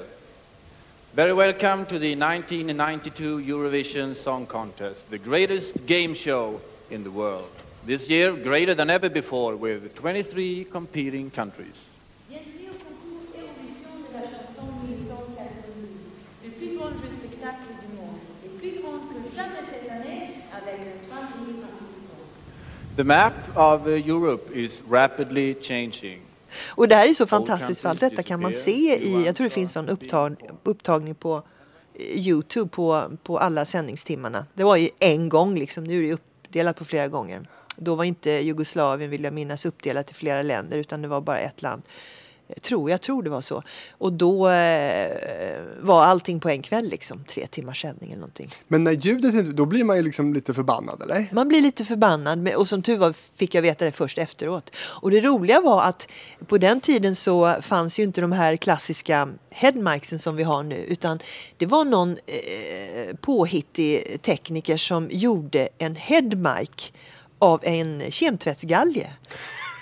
[1.12, 7.65] Very welcome to the 1992 Eurovision Song Contest, the greatest game show in the world.
[7.86, 11.86] This year, greater than ever before, with 23 competing countries.
[12.28, 18.18] Bienvenue au concours Eurovision de la chanson 1992, le plus grand jeu spectacle du monde,
[18.44, 22.98] et plus grand que jamais cette année avec 3 000 participants.
[22.98, 26.22] The map of uh, Europe is rapidly changing.
[26.70, 29.46] Och det här är så fantastiskt för allt detta kan man se i, jag tror
[29.46, 31.44] det finns någon upptag, upptagning på
[31.94, 34.46] eh, Youtube på, på alla sändningstimmarna.
[34.54, 37.48] Det var ju en gång liksom, nu är det uppdelat på flera gånger.
[37.76, 41.40] Då var inte Jugoslavien, vill jag minnas, uppdelat i flera länder utan det var bara
[41.40, 41.82] ett land.
[42.48, 43.64] Jag tror, jag tror det var så.
[43.92, 45.12] Och då eh,
[45.82, 48.52] var allting på en kväll liksom, tre timmars sändning eller någonting.
[48.68, 51.28] Men när ljudet inte, då blir man ju liksom lite förbannad eller?
[51.32, 54.72] Man blir lite förbannad och som tur var fick jag veta det först efteråt.
[55.02, 56.08] Och det roliga var att
[56.48, 60.76] på den tiden så fanns ju inte de här klassiska headmicsen som vi har nu
[60.76, 61.20] utan
[61.58, 66.92] det var någon eh, påhittig tekniker som gjorde en headmic
[67.40, 69.14] av en kemtvättsgalge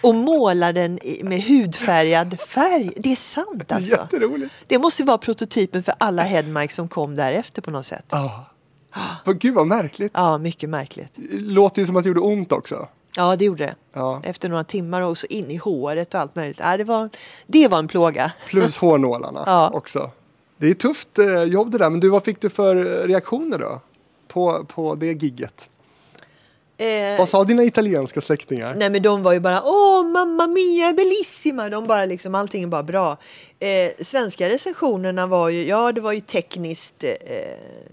[0.03, 2.91] och målade den med hudfärgad färg.
[2.97, 3.95] Det är sant alltså.
[3.95, 4.53] Jätteroligt.
[4.67, 8.05] Det måste vara prototypen för alla headmics som kom därefter på något sätt.
[8.09, 8.45] Ja.
[9.25, 10.11] Vad- Gud vad märkligt.
[10.15, 11.11] Ja, mycket märkligt.
[11.31, 12.87] Låter ju som att det gjorde ont också.
[13.15, 13.75] Ja, det gjorde det.
[13.93, 14.21] Ja.
[14.23, 16.59] Efter några timmar och så in i håret och allt möjligt.
[16.61, 17.09] Ja, det, var,
[17.47, 18.31] det var en plåga.
[18.47, 19.69] Plus hårnålarna Ja.
[19.73, 20.11] också.
[20.57, 21.89] Det är tufft eh, jobb det där.
[21.89, 22.75] Men du, vad fick du för
[23.07, 23.81] reaktioner då?
[24.27, 25.69] På, på det gigget?
[26.77, 28.75] Eh, Vad sa dina italienska släktingar?
[28.75, 31.69] nej, men de var ju bara åh, mamma mia, bellissima.
[31.69, 33.17] De bara liksom, allting är bara bra.
[33.59, 37.13] Eh, svenska recensionerna var ju, ja, det var ju tekniskt eh,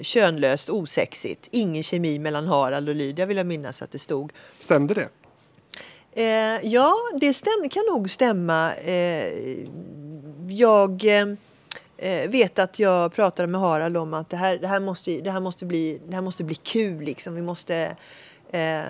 [0.00, 1.48] könlöst, osexigt.
[1.50, 4.32] Ingen kemi mellan Harald och Lydia vill jag minnas att det stod.
[4.60, 5.08] Stämde det?
[6.12, 8.74] Eh, ja, det stäm, kan nog stämma.
[8.74, 9.32] Eh,
[10.48, 11.26] jag eh,
[11.98, 15.30] eh, vet att jag pratade med Harald om att det här, det här, måste, det
[15.30, 17.00] här, måste, bli, det här måste bli kul.
[17.04, 17.34] Liksom.
[17.34, 17.96] Vi måste
[18.52, 18.82] eh,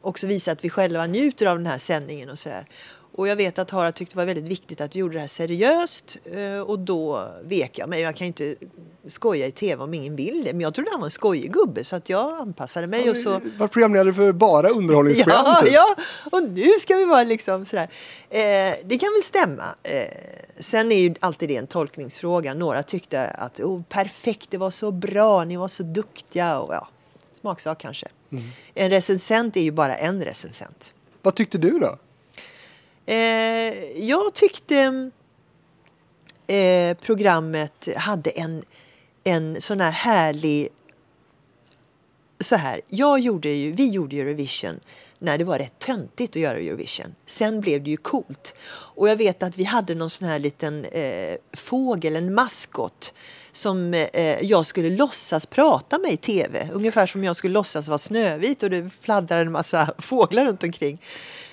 [0.00, 2.66] också visa att vi själva njuter av den här sändningen och sådär.
[3.16, 5.26] Och jag vet att Harald tyckte det var väldigt viktigt att vi gjorde det här
[5.26, 8.00] seriöst eh, och då vek jag mig.
[8.00, 8.56] Jag kan inte
[9.06, 10.52] skoja i tv om ingen vill det.
[10.52, 13.10] Men jag trodde han var en skojig gubbe så att jag anpassade mig.
[13.10, 13.40] och så...
[13.58, 15.42] Var programledare för bara underhållningsprogram?
[15.44, 15.72] Ja, typ.
[15.72, 15.94] ja,
[16.32, 17.90] och nu ska vi vara liksom sådär.
[18.30, 19.64] Eh, det kan väl stämma.
[19.82, 20.18] Eh,
[20.60, 22.54] sen är ju alltid det en tolkningsfråga.
[22.54, 26.58] Några tyckte att oh, perfekt, det var så bra, ni var så duktiga.
[26.58, 26.88] Och, ja,
[27.32, 28.06] smaksak kanske.
[28.36, 28.50] Mm.
[28.74, 30.92] En recensent är ju bara en recensent.
[31.22, 31.98] Vad tyckte du då?
[33.06, 35.10] Eh, jag tyckte
[36.46, 38.64] eh, programmet hade en,
[39.24, 40.68] en sån här härlig...
[42.40, 44.80] Så här, jag gjorde ju, vi gjorde Eurovision
[45.24, 47.14] när det var rätt töntigt att göra Eurovision.
[47.26, 48.54] Sen blev det ju coolt.
[48.68, 53.14] Och jag vet att vi hade någon sån här liten eh, fågel, en maskot
[53.52, 56.68] som eh, jag skulle låtsas prata med i tv.
[56.72, 61.02] Ungefär som jag skulle låtsas vara Snövit och det fladdrade en massa fåglar runt omkring.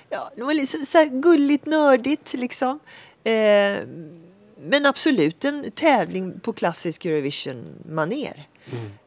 [0.10, 2.80] Ja, det var lite så här gulligt nördigt liksom.
[3.24, 3.78] Eh,
[4.62, 8.48] men absolut en tävling på klassisk Eurovision-manér.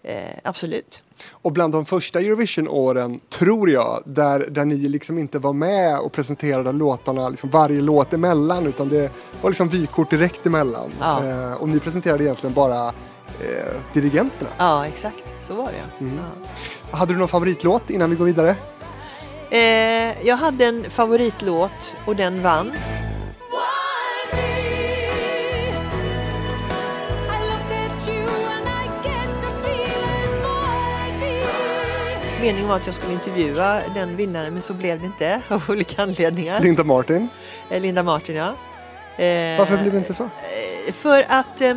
[0.03, 1.03] Eh, absolut.
[1.31, 6.13] Och bland de första Eurovision-åren, tror jag, där, där ni liksom inte var med och
[6.13, 9.11] presenterade låtarna liksom varje låt emellan, utan det
[9.43, 10.93] var liksom vykort direkt emellan.
[11.01, 11.29] Ja.
[11.29, 12.87] Eh, och ni presenterade egentligen bara
[13.41, 14.51] eh, dirigenterna.
[14.59, 15.25] Ja, exakt.
[15.43, 16.05] Så var det.
[16.05, 16.19] Mm.
[16.19, 16.97] Ja.
[16.97, 18.57] Hade du någon favoritlåt innan vi går vidare?
[19.51, 22.73] Eh, jag hade en favoritlåt och den vann.
[32.45, 36.03] Meningen var att jag skulle intervjua den vinnaren men så blev det inte av olika
[36.03, 36.61] anledningar.
[36.61, 37.29] Linda Martin.
[37.71, 38.47] Eh, Linda Martin, ja.
[39.25, 40.23] Eh, Varför blev det inte så?
[40.25, 41.61] eh, För att...
[41.61, 41.71] Eh,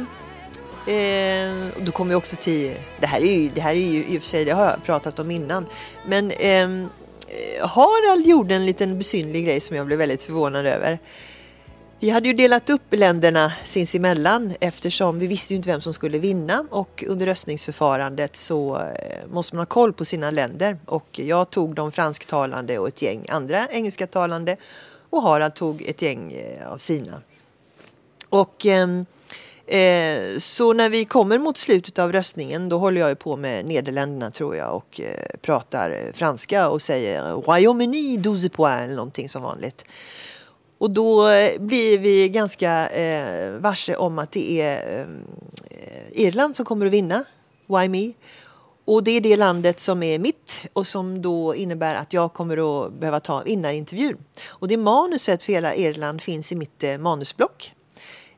[0.95, 2.75] eh, då kommer jag också till...
[2.99, 4.83] Det här, är ju, det här är ju i och för sig, det har jag
[4.85, 5.65] pratat om innan.
[6.05, 6.69] Men eh,
[7.67, 10.99] Harald gjorde en liten besynlig grej som jag blev väldigt förvånad över.
[11.99, 16.19] Vi hade ju delat upp länderna sinsemellan eftersom vi visste ju inte vem som skulle
[16.19, 21.49] vinna och under röstningsförfarandet så eh, måste man ha koll på sina länder och jag
[21.49, 24.57] tog de fransktalande och ett gäng andra engelskatalande
[25.09, 27.21] och Harald tog ett gäng eh, av sina.
[28.29, 29.05] Och ehm,
[29.65, 33.65] eh, så när vi kommer mot slutet av röstningen då håller jag ju på med
[33.65, 39.29] Nederländerna tror jag och eh, pratar eh, franska och säger Royaume-Uni 12 poäng” eller någonting
[39.29, 39.85] som vanligt.
[40.77, 45.07] Och då eh, blir vi ganska eh, varse om att det är eh,
[46.11, 47.23] Irland som kommer att vinna.
[47.67, 48.13] Why me?
[48.85, 52.85] Och det är det landet som är mitt och som då innebär att jag kommer
[52.85, 54.17] att behöva ta vinnarintervjun.
[54.47, 57.73] Och det manuset för hela Irland finns i mitt eh, manusblock.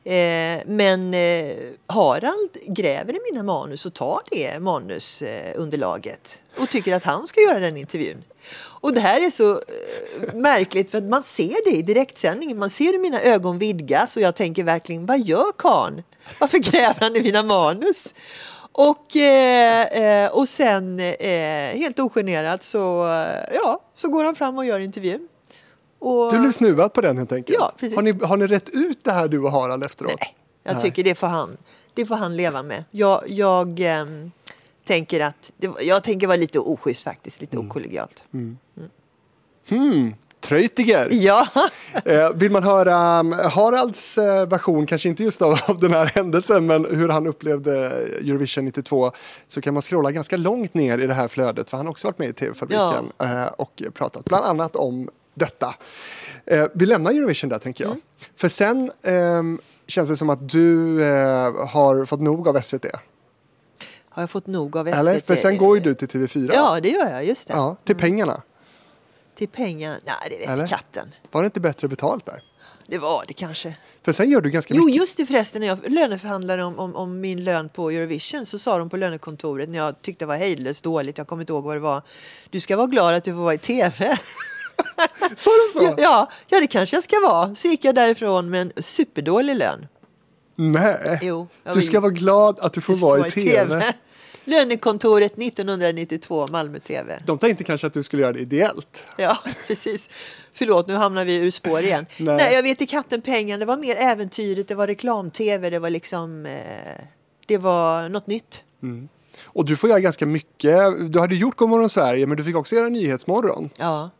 [0.04, 7.04] Eh, men eh, Harald gräver i mina manus och tar det manusunderlaget och tycker att
[7.04, 8.24] han ska göra den intervjun.
[8.80, 12.58] Och det här är så eh, märkligt för att man ser det i direktsändningen.
[12.58, 16.02] Man ser hur mina ögon vidgas och jag tänker verkligen, vad gör karln?
[16.40, 18.14] Varför gräver han i mina manus?
[18.72, 19.82] Och, eh,
[20.24, 24.80] eh, och sen eh, helt ogenerat så, eh, ja, så går han fram och gör
[24.80, 25.28] intervjun.
[25.98, 27.58] Och, Du blev snuvad på den helt enkelt.
[27.60, 27.96] Ja, precis.
[27.96, 30.14] Har ni, har ni rätt ut det här du och Harald efteråt?
[30.18, 30.82] Nej, jag Nej.
[30.82, 31.56] tycker det får han,
[31.94, 32.84] det får han leva med.
[32.90, 34.30] Jag, jag ehm,
[34.90, 38.24] tänker att, det, jag tänker vara lite oschysst faktiskt, lite okollegialt.
[39.68, 41.08] Hmm, Treutiger!
[41.10, 41.46] Ja,
[42.04, 46.06] Eh, vill man höra um, Haralds eh, version, kanske inte just av, av den här
[46.06, 47.72] händelsen, men hur han upplevde
[48.20, 49.12] Eurovision 92,
[49.48, 52.08] så kan man scrolla ganska långt ner i det här flödet, för han har också
[52.08, 55.74] varit med i TV-fabriken eh, och pratat bland annat om detta.
[56.46, 57.96] Eh, vi lämnar Eurovision där, tänker jag.
[58.36, 62.86] För sen ehm, känns det som att du eh, har fått nog av SVT.
[64.20, 64.94] Har jag fått nog av SVT?
[64.94, 65.20] Eller?
[65.20, 66.50] För sen går ju du till TV4.
[66.54, 67.54] Ja, det gör jag, just det.
[67.54, 68.42] Ja, till pengarna.
[69.38, 70.66] Till pengar, nej det vet Eller?
[70.66, 71.14] katten.
[71.30, 72.42] Var det inte bättre betalt där?
[72.86, 73.74] Det var det kanske.
[74.04, 75.00] För sen gör du ganska Jo, mycket.
[75.00, 78.78] just det förresten, när jag löneförhandlade om, om, om min lön på Eurovision så sa
[78.78, 81.76] de på lönekontoret när jag tyckte det var hejdlöst dåligt, jag kommer inte ihåg vad
[81.76, 82.02] det var,
[82.50, 84.18] du ska vara glad att du får vara i TV.
[85.36, 85.94] Sa de så?
[85.98, 87.54] ja, ja, det kanske jag ska vara.
[87.54, 89.86] Så gick jag därifrån med en superdålig lön.
[90.56, 91.18] Nej.
[91.22, 93.94] Jo, du vill- ska vara glad att du får Du ska vara i TV.
[94.50, 97.18] Lönekontoret 1992, Malmö TV.
[97.26, 99.06] De tänkte kanske att du skulle göra det ideellt.
[99.16, 100.10] Ja, precis.
[100.52, 102.06] Förlåt, nu hamnar vi ur spår igen.
[102.18, 102.36] Nej.
[102.36, 102.54] Nej.
[102.54, 103.58] jag vet i katten pengar.
[103.58, 106.46] Det var mer äventyrligt, det var reklam-tv, det var liksom...
[106.46, 106.52] Eh,
[107.46, 108.64] det var något nytt.
[109.44, 111.12] Och du får göra ganska mycket.
[111.12, 113.70] Du hade gjort Godmorgon Sverige, men du fick också göra Nyhetsmorgon.
[113.76, 114.10] Ja.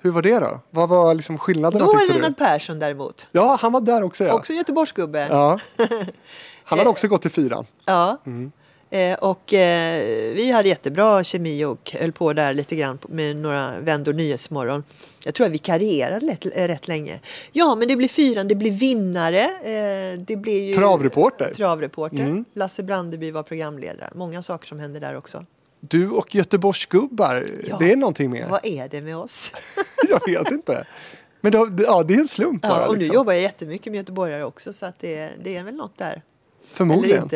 [0.00, 0.60] Hur var det då?
[0.70, 2.06] Vad var liksom skillnaderna Då var?
[2.06, 3.26] Lennart Persson däremot.
[3.32, 4.24] Ja, han var där också.
[4.24, 4.32] Ja.
[4.34, 5.28] Också Göteborgsgubbe.
[5.30, 5.58] Ja.
[6.64, 7.66] Han hade också gått till fyran.
[7.84, 8.18] Ja.
[8.26, 8.52] Mm.
[8.90, 10.02] Eh, och eh,
[10.34, 14.84] vi hade jättebra kemi och höll på där lite grann med några vändor Nyhetsmorgon.
[15.24, 17.20] Jag tror jag vikarierade rätt, eh, rätt länge.
[17.52, 19.40] Ja, men det blir fyran, det blir vinnare.
[19.44, 21.54] Eh, det blir ju Travreporter.
[21.54, 22.18] Travreporter.
[22.24, 22.44] Mm.
[22.54, 24.10] Lasse Brandeby var programledare.
[24.14, 25.44] Många saker som hände där också.
[25.80, 27.76] Du och Göteborgsgubbar, Ja.
[27.78, 28.46] det är någonting mer.
[28.48, 29.52] Vad är det med oss?
[30.08, 30.86] Jag vet inte.
[31.40, 32.80] Men då, ja, det är en slump bara.
[32.80, 33.14] ja, och nu liksom.
[33.14, 36.22] jobbar jag jättemycket med göteborgare också så att det, det är väl något där.
[36.70, 37.30] Förmodligen.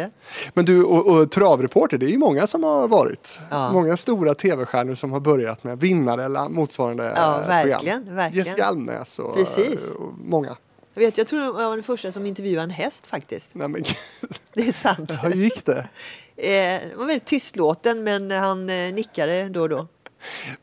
[0.54, 3.40] Men du, och, och travreporter, det är ju många som har varit.
[3.50, 3.72] Ja.
[3.72, 8.16] Många stora tv-stjärnor som har börjat med vinnare eller motsvarande Ja, verkligen, program.
[8.16, 8.44] verkligen.
[8.46, 10.56] Jessica Almnäs och, och många.
[10.94, 13.50] Jag, vet, jag tror jag var den första som intervjuade en häst faktiskt.
[13.52, 13.84] Nej, men,
[14.54, 15.10] Det är sant.
[15.22, 15.88] hur gick det?
[16.36, 19.86] Eh, det var väldigt tystlåten men han eh, nickade då och då.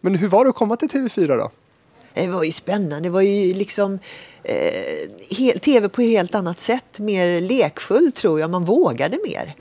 [0.02, 1.52] Men hur var det att komma till TV4 då?
[2.14, 3.00] Det var ju spännande.
[3.00, 4.00] Det var ju liksom
[4.44, 7.00] eh, tv på ett helt annat sätt.
[7.00, 8.50] Mer lekfull tror jag.
[8.50, 9.56] Man vågade mer.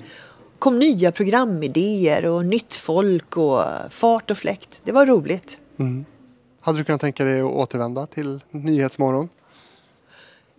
[0.59, 4.81] kom nya programidéer och nytt folk och fart och fläkt.
[4.85, 5.59] Det var roligt.
[6.61, 9.29] Hade du kunnat tänka dig att återvända till Nyhetsmorgon?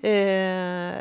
[0.04, 0.93] Eh,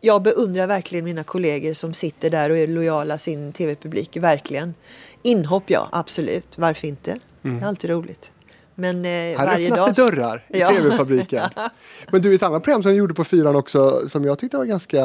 [0.00, 4.16] jag beundrar verkligen mina kollegor som sitter där och är lojala sin tv-publik.
[4.16, 4.74] Verkligen.
[5.22, 6.58] Inhopp, ja, absolut.
[6.58, 7.18] Varför inte?
[7.42, 8.32] Det är alltid roligt.
[8.74, 10.10] Men eh, Här varje öppnas dag...
[10.10, 10.68] det dörrar i Ja.
[10.68, 11.50] TV-fabriken.
[12.10, 14.64] Men du, ett annat program som jag gjorde på fyran också som jag tyckte var
[14.64, 15.02] ganska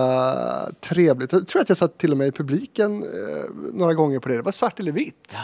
[0.79, 1.33] trevligt.
[1.33, 3.09] Jag tror att jag satt till och med i publiken eh,
[3.73, 4.35] några gånger på det.
[4.35, 5.37] Det var Svart eller vitt.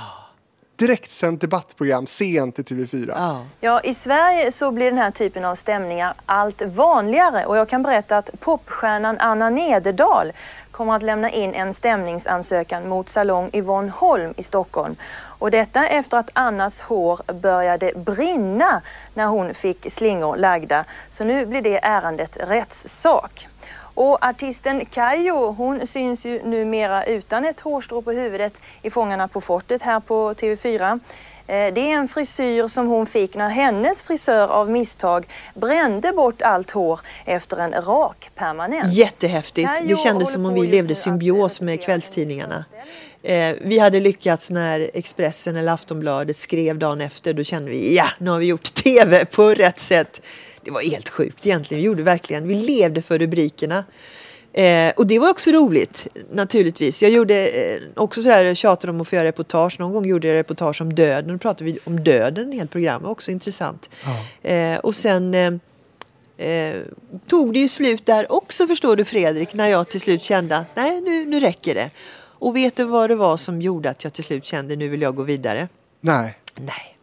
[0.76, 3.14] Direktsänt debattprogram sent i TV4.
[3.16, 3.46] Ja.
[3.60, 7.84] Ja, i Sverige så blir den här typen av stämningar allt vanligare och jag kan
[7.84, 10.32] berätta att popstjärnan Anna Nederdal
[10.76, 14.96] kommer att lämna in en stämningsansökan mot Salong Yvonne Holm i Stockholm.
[15.40, 18.82] Och detta efter att Annas hår började brinna
[19.14, 20.86] när hon fick slingor lagda.
[21.10, 23.48] Så nu blir det ärendet rättssak.
[23.78, 29.42] Och artisten Kayo, hon syns ju numera utan ett hårstrå på huvudet i Fångarna på
[29.42, 31.00] fortet här på TV4.
[31.48, 36.42] Eh, Det är en frisyr som hon fick när hennes frisör av misstag brände bort
[36.42, 38.94] allt hår efter en rak permanent.
[38.94, 39.70] Jättehäftigt.
[39.88, 42.66] Det kändes som om vi levde symbios med kvällstidningarna.
[43.24, 47.34] Eh, vi hade lyckats när Expressen eller Aftonbladet skrev dagen efter.
[47.34, 50.22] Då kände vi ja, nu har vi gjort TV på rätt sätt.
[50.62, 51.82] Det var helt sjukt egentligen.
[51.82, 53.84] Vi gjorde verkligen, vi levde för rubrikerna.
[54.58, 57.04] Eh, och det var också roligt naturligtvis.
[57.04, 59.80] Jag gjorde eh, också sådär, tjatade om att få göra reportage.
[59.80, 61.34] Någon gång gjorde jag reportage om döden.
[61.34, 63.06] Då pratade vi om döden i helt program.
[63.06, 63.90] Också intressant.
[64.42, 66.76] Eh, och sen eh, eh,
[67.28, 69.54] tog det ju slut där också förstår du Fredrik.
[69.54, 71.90] När jag till slut kände att nej nu, nu räcker det.
[72.18, 75.02] Och vet du vad det var som gjorde att jag till slut kände nu vill
[75.02, 75.68] jag gå vidare?
[76.02, 76.40] Nej.
[76.56, 76.98] Nej.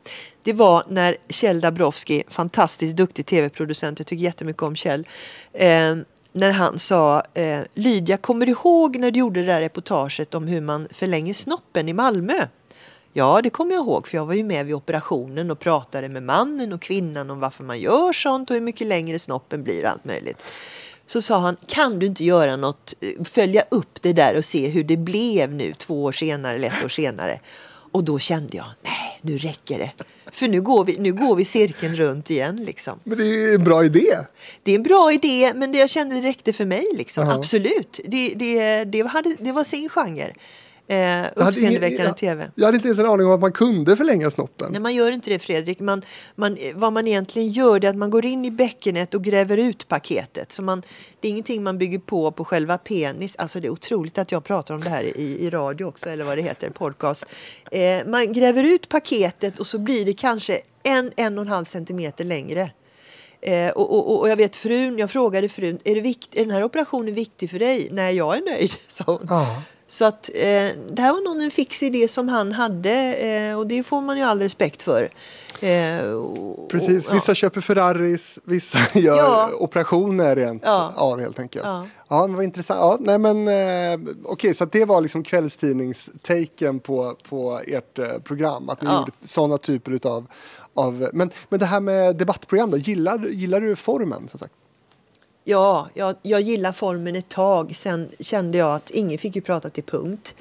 [0.45, 5.07] Det var när Kjell Dabrowski, fantastiskt duktig tv-producent, jag tycker jättemycket om Kjell.
[6.33, 10.47] När han sa eh, Lydia, kommer du ihåg när du gjorde det där reportaget om
[10.47, 12.47] hur man förlänger snoppen i Malmö?
[13.12, 16.22] Ja, det kommer jag ihåg för jag var ju med vid operationen och pratade med
[16.22, 19.91] mannen och kvinnan om varför man gör sånt och hur mycket längre snoppen blir och
[19.91, 20.45] allt möjligt.
[21.07, 24.68] Så sa han, kan du inte göra något, eh, följa upp det där och se
[24.68, 27.41] hur det blev nu två år senare eller ett år senare.
[27.93, 29.93] Och då kände jag, nej, nu räcker det.
[30.33, 33.01] För nu går vi, nu går vi cirkeln runt igen liksom.
[33.05, 34.16] Men det är en bra idé.
[34.62, 36.87] Det är en bra idé, men det jag kände det räckte för mig.
[36.95, 37.26] Liksom.
[37.26, 37.35] Jaha.
[37.35, 38.01] Absolut.
[38.05, 40.33] Det, det, det, hade, det var sin genre.
[40.89, 42.51] Eh, Jag hade ingen- uppseendeväckande jag- tv.
[42.55, 44.68] Jag hade inte ens en aning om att man kunde förlänga snoppen.
[44.72, 45.80] Nej, man gör inte det Fredrik.
[45.80, 46.05] Man,
[46.37, 49.89] man, vad man egentligen gör är att man går in i bäckenet och gräver ut
[49.89, 50.53] paketet.
[50.53, 50.83] Så man,
[51.20, 53.37] det är ingenting man bygger på på själva penis.
[53.37, 56.24] Alltså det är otroligt att jag pratar om det här i, i radio också, eller
[56.24, 57.24] vad det heter, podcast.
[57.70, 61.64] Eh, man gräver ut paketet och så blir det kanske en, en och en halv
[61.64, 62.70] centimeter längre.
[63.41, 66.51] Eh, och, och, och jag vet frun, jag frågade frun, är, det vikt, är den
[66.51, 67.89] här operationen viktig för dig?
[67.93, 69.26] Nej, jag är nöjd, sa hon.
[69.28, 69.62] Ja.
[69.93, 70.40] Så att eh,
[70.90, 74.16] det här var nog en fix idé som han hade eh, och det får man
[74.18, 75.11] ju all respekt för.
[75.61, 79.51] Eh, och, Precis, och, vissa köper Ferraris, vissa gör Ja.
[79.59, 80.93] operationer rent Ja.
[80.97, 81.64] av helt enkelt.
[81.64, 81.86] Ja.
[82.09, 82.26] Ja.
[82.26, 82.78] men vad intressant.
[82.80, 88.68] Ja, nej men eh, okej, så det var liksom kvällstidningstaken på, på ert eh, program,
[88.68, 88.99] att ni Ja.
[88.99, 90.26] gjorde sådana typer utav
[90.74, 94.28] av, men, men det här med debattprogram då, gillar, gillar du formen?
[94.28, 94.53] Så sagt?
[95.45, 97.76] Ja, jag, jag gillar formen ett tag.
[97.76, 100.34] Sen kände jag att ingen fick ju prata till punkt.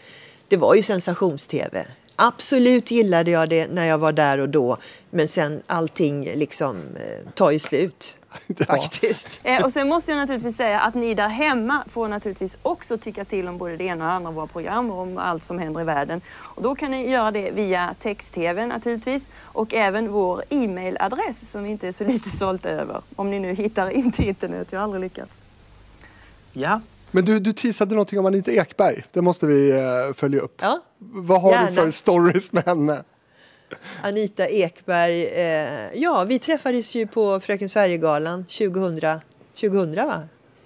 [0.48, 1.88] Det var ju sensations-tv.
[2.16, 4.78] Absolut gillade jag det när jag var där och då.
[5.10, 8.18] Men sen allting liksom eh, tar ju slut.
[8.48, 8.66] Ja.
[8.66, 9.40] Faktiskt.
[9.44, 13.26] Eh, och sen måste jag naturligtvis säga att ni där hemma får naturligtvis också tycka
[13.26, 15.60] till om både det ena och det andra av våra program och om allt som
[15.60, 16.22] händer i världen.
[16.38, 21.70] Och då kan ni göra det via text-tv naturligtvis och även vår e-mailadress som vi
[21.70, 23.02] inte är så lite stolta över.
[23.16, 25.38] Om ni nu hittar in till internet, jag har aldrig lyckats.
[26.54, 30.58] Ja, Men du, du teasade någonting om Anita Ekberg, det måste vi eh, följa upp.
[30.62, 30.80] Ja.
[30.98, 31.72] Vad har du Gärna.
[31.72, 33.04] för stories med henne?
[34.04, 35.24] Anita Ekberg.
[35.24, 39.20] Eh, ja, vi träffades ju på Fröken Sverige-galan 2000,
[39.62, 40.22] 2000 va?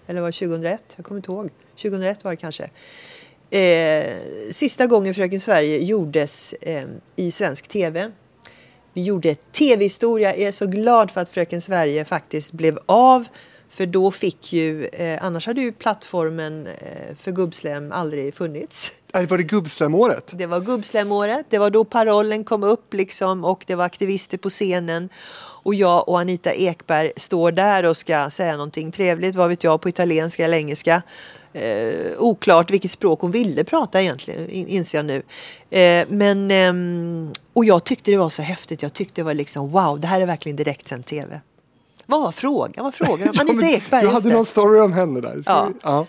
[0.08, 0.82] Eller var det 2001?
[0.96, 1.50] Jag kommer inte ihåg.
[1.82, 2.70] 2001 var det kanske.
[3.50, 4.14] Eh,
[4.52, 6.84] sista gången Fröken Sverige gjordes eh,
[7.16, 8.12] i svensk tv.
[8.94, 10.36] Vi gjorde tv-historia.
[10.36, 13.28] Jag är så glad för att Fröken Sverige faktiskt blev av.
[13.76, 18.92] För då fick ju, eh, annars hade ju plattformen eh, för gubbslem aldrig funnits.
[19.14, 20.32] Var det gubbslemåret?
[20.38, 24.50] Det var gubbslemåret, det var då parollen kom upp liksom och det var aktivister på
[24.50, 25.10] scenen.
[25.64, 29.82] Och jag och Anita Ekberg står där och ska säga någonting trevligt, vad vet jag,
[29.82, 31.02] på italienska eller engelska.
[31.54, 35.22] Eh, oklart vilket språk hon ville prata egentligen, in- inser jag nu.
[35.80, 39.72] Eh, men, ehm, och jag tyckte det var så häftigt, jag tyckte det var liksom
[39.72, 41.42] wow, det här är verkligen direktsänd tv.
[42.06, 42.84] Vad var frågan?
[42.84, 43.20] Vad frågan?
[43.34, 44.36] Ja, Anita Ekberg, du hade det.
[44.36, 45.44] någon story om henne där.
[45.46, 45.70] Ja.
[45.84, 46.06] ja.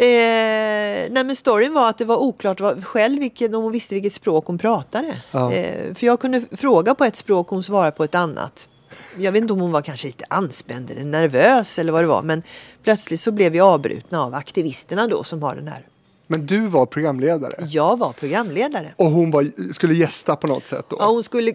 [0.00, 3.94] Eh, nej men storyn var att det var oklart vad, själv vilken, om hon visste
[3.94, 5.22] vilket språk hon pratade.
[5.30, 5.52] Ja.
[5.52, 8.68] Eh, för jag kunde fråga på ett språk och hon svarade på ett annat.
[9.16, 12.22] Jag vet inte om hon var kanske lite anspänd eller nervös eller vad det var.
[12.22, 12.42] Men
[12.84, 15.86] plötsligt så blev vi avbrutna av aktivisterna då som har den här.
[16.26, 18.92] Men du var programledare Jag var programledare.
[18.96, 20.96] och hon var, skulle gästa på något sätt då?
[21.00, 21.54] Ja, hon skulle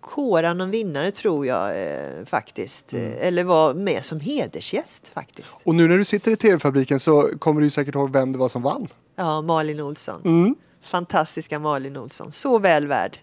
[0.00, 2.92] kora någon vinnare tror jag eh, faktiskt.
[2.92, 3.12] Mm.
[3.12, 5.56] Eh, Eller var med som hedersgäst faktiskt.
[5.64, 8.48] Och nu när du sitter i tv-fabriken så kommer du säkert ihåg vem det var
[8.48, 8.88] som vann.
[9.16, 10.20] Ja, Malin Olsson.
[10.24, 10.54] Mm.
[10.82, 12.32] Fantastiska Malin Olsson.
[12.32, 13.18] Så väl värd.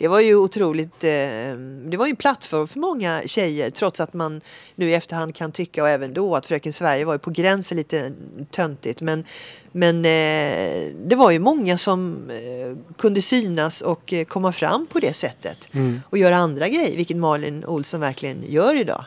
[0.00, 4.40] Det var ju otroligt, eh, det var en plattform för många tjejer trots att man
[4.74, 7.76] nu i efterhand kan tycka och även då att Fröken Sverige var ju på gränsen
[7.76, 8.12] lite
[8.50, 9.00] töntigt.
[9.00, 9.24] Men,
[9.72, 15.12] men eh, det var ju många som eh, kunde synas och komma fram på det
[15.12, 15.68] sättet.
[16.10, 19.04] Och göra andra grejer, vilket Malin Olsson verkligen gör idag.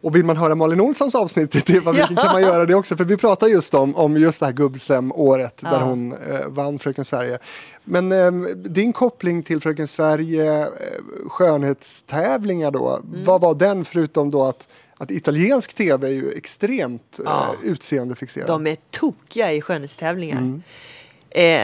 [0.00, 2.96] Och vill man höra Malin Olssons avsnitt i TV-fabriken kan man göra det också.
[2.96, 5.78] För vi pratar just om, om just det här gubbslem-året där Ja.
[5.78, 7.38] hon eh, vann Fröken Sverige.
[7.84, 10.66] Men eh, din koppling till Fröken Sverige, eh,
[11.28, 13.24] skönhetstävlingar då, Mm.
[13.24, 14.68] vad var den förutom då att,
[14.98, 17.46] att italiensk tv är ju extremt Ja.
[17.64, 18.46] eh, utseendefixerad?
[18.46, 20.60] De är tokiga i skönhetstävlingar.
[21.30, 21.62] Eh,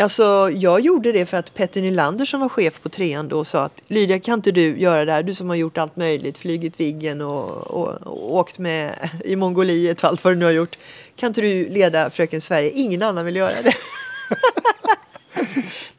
[0.00, 3.62] alltså, jag gjorde det för att Petter Nylander som var chef på trean då sa
[3.64, 5.22] att Lydia kan inte du göra det här?
[5.22, 10.02] Du som har gjort allt möjligt, flygit Viggen och, och, och åkt med i Mongoliet
[10.02, 10.78] och allt vad du nu har gjort.
[11.16, 12.70] Kan inte du leda Fröken Sverige?
[12.70, 13.74] Ingen annan vill göra det.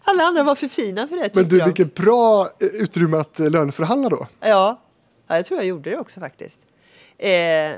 [0.04, 1.66] Alla andra var för fina för det Men du, jag.
[1.66, 4.28] vilket bra eh, utrymme att eh, löneförhandla då.
[4.40, 4.82] Ja,
[5.28, 6.62] ja, jag tror jag gjorde det också faktiskt.
[7.18, 7.30] Eh,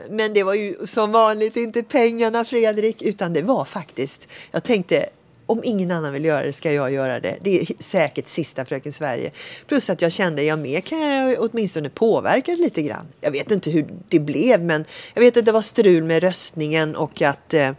[0.10, 5.10] men det var ju som vanligt inte pengarna Fredrik, utan det var faktiskt, jag tänkte
[5.48, 7.38] om ingen annan vill göra det ska jag göra det.
[7.42, 9.32] Det är säkert sista Fröken Sverige.
[9.68, 13.08] Plus att jag kände, jag med kan jag åtminstone påverka det lite grann.
[13.22, 16.96] Jag vet inte hur det blev men jag vet att det var strul med röstningen
[16.96, 17.72] och att eh,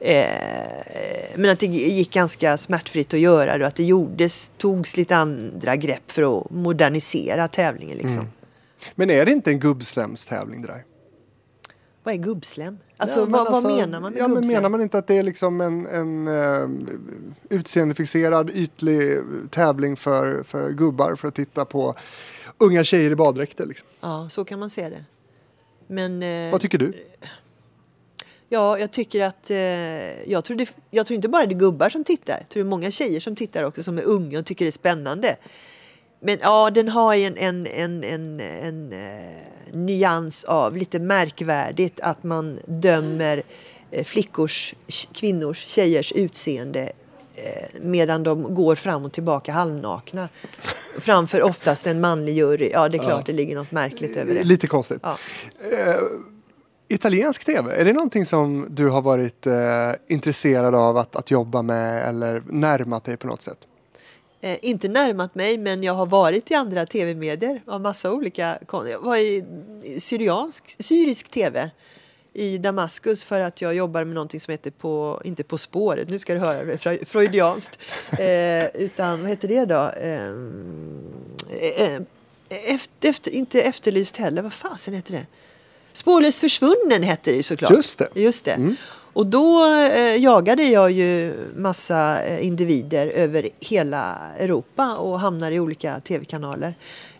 [0.00, 4.96] Eh, men att det gick ganska smärtfritt att göra det och att det gjordes, togs
[4.96, 7.98] lite andra grepp för att modernisera tävlingen.
[7.98, 8.20] Liksom.
[8.20, 8.32] Mm.
[8.94, 10.84] Men är det inte en gubbslemstävling det där?
[12.02, 12.78] Vad är gubbslem?
[12.96, 14.56] Alltså, Ja, men vad, alltså, vad menar man med ja, men gubbslem?
[14.56, 16.68] Menar man inte att det är liksom en, en uh,
[17.48, 19.18] utseendefixerad ytlig
[19.50, 21.94] tävling för, för gubbar för att titta på
[22.58, 23.66] unga tjejer i baddräkter?
[23.66, 23.88] Liksom.
[24.00, 25.04] Ja, så kan man se det.
[25.86, 26.92] Men, eh, Vad tycker du?
[28.48, 29.50] Ja, jag tycker att...
[29.50, 32.38] Eh, jag, tror det, jag tror inte bara det är gubbar som tittar.
[32.38, 34.68] Jag tror det är många tjejer som tittar också som är unga och tycker det
[34.68, 35.36] är spännande.
[36.20, 42.00] Men ja, den har ju en, en, en, en, en eh, nyans av lite märkvärdigt
[42.00, 43.42] att man dömer
[43.90, 44.74] eh, flickors,
[45.12, 46.92] kvinnors, tjejers utseende
[47.34, 50.28] eh, medan de går fram och tillbaka halvnakna.
[50.98, 52.70] Framför oftast en manlig jury.
[52.72, 54.44] Ja, det är klart det ligger något märkligt över det.
[54.44, 55.00] Lite konstigt.
[55.02, 55.16] Ja.
[56.92, 59.54] Italiensk tv, är det någonting som du har varit eh,
[60.08, 63.58] intresserad av att, att jobba med eller närmat dig på något sätt?
[64.42, 68.58] Eh, inte närmat mig, men jag har varit i andra tv-medier av massa olika.
[68.72, 69.44] Jag var i
[69.98, 71.70] syriansk, syrisk tv
[72.32, 76.18] i Damaskus för att jag jobbar med någonting som heter på, inte På spåret, nu
[76.18, 77.78] ska du höra, freudianskt.
[78.18, 79.90] Eh, utan vad heter det då?
[80.00, 80.30] Eh,
[81.84, 82.00] eh,
[83.02, 85.26] efter, inte Efterlyst heller, vad fasen heter det?
[85.92, 87.70] Spårlöst försvunnen hette det såklart.
[87.70, 88.08] Just det.
[88.14, 88.74] Just det.
[89.12, 95.60] Och då eh, jagade jag ju massa eh, individer över hela Europa och hamnade i
[95.60, 96.74] olika tv-kanaler.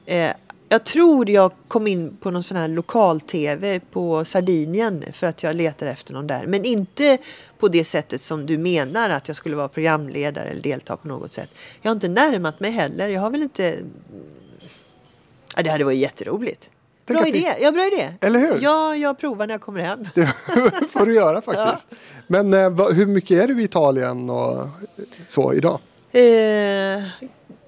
[0.06, 0.30] Eh,
[0.68, 5.56] jag tror jag kom in på någon sån här lokal-tv på Sardinien för att jag
[5.56, 6.46] letade efter någon där.
[6.46, 7.18] Men inte
[7.58, 11.32] på det sättet som du menar att jag skulle vara programledare eller delta på något
[11.32, 11.50] sätt.
[11.82, 13.08] Jag har inte närmat mig heller.
[13.08, 13.78] Jag har väl inte...
[15.56, 16.70] Ja, det hade varit jätteroligt.
[17.12, 17.54] Bra det- idé.
[17.60, 18.14] Ja, bra idé.
[18.20, 18.58] Eller hur?
[18.62, 19.98] Ja, jag provar när jag kommer hem.
[20.14, 20.26] Det
[20.92, 21.88] får du göra faktiskt.
[22.26, 24.66] Men eh, hur mycket är du i Italien och
[25.26, 25.80] så idag?
[26.12, 27.02] Eh,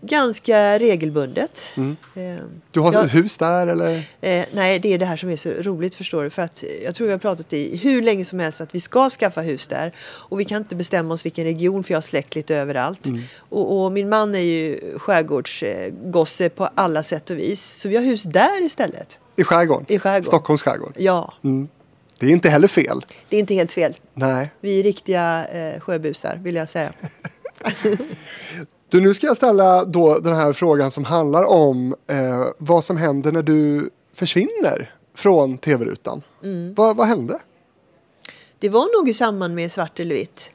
[0.05, 1.65] ganska regelbundet.
[1.77, 1.97] Mm.
[2.15, 3.05] Eh, Du har Ja.
[3.05, 3.97] ett hus där eller?
[4.21, 6.31] eh, nej, det är det här som är så roligt förstår du.
[6.31, 9.11] För att jag tror vi har pratat i hur länge som helst att vi ska
[9.11, 9.93] skaffa hus där.
[10.01, 13.07] Och vi kan inte bestämma oss vilken region för jag har släkt lite överallt.
[13.07, 13.23] Mm.
[13.49, 17.63] Och, och min man är ju skärgårdsgosse på alla sätt och vis.
[17.65, 19.19] Så vi har hus där istället.
[19.37, 19.87] I skärgården?
[19.89, 20.25] I skärgården.
[20.25, 20.95] Stockholms skärgård?
[20.99, 21.33] Ja,
[22.19, 23.05] Det är inte heller fel.
[23.29, 23.97] det är inte helt fel.
[24.15, 24.51] Nej.
[24.61, 26.93] Vi är riktiga eh, sjöbusar vill jag säga.
[28.89, 32.97] Du, nu ska jag ställa då den här frågan som handlar om eh, vad som
[32.97, 36.23] händer när du försvinner från tv-rutan.
[36.43, 36.75] Mm.
[36.75, 37.39] Vad, vad hände?
[38.59, 40.51] Det var nog i samband med Svart eller vitt.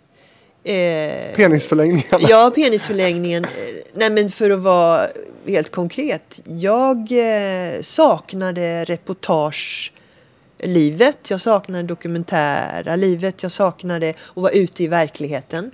[0.68, 2.28] Eh, Penisförlängningarna?
[2.30, 3.43] Ja, penisförlängningen.
[3.45, 3.49] eh,
[3.93, 5.07] Nej, men för att vara
[5.47, 6.41] helt konkret.
[6.45, 11.30] Jag eh, saknade reportagelivet.
[11.30, 13.43] Jag saknade dokumentära livet.
[13.43, 15.72] Jag saknade att vara ute i verkligheten.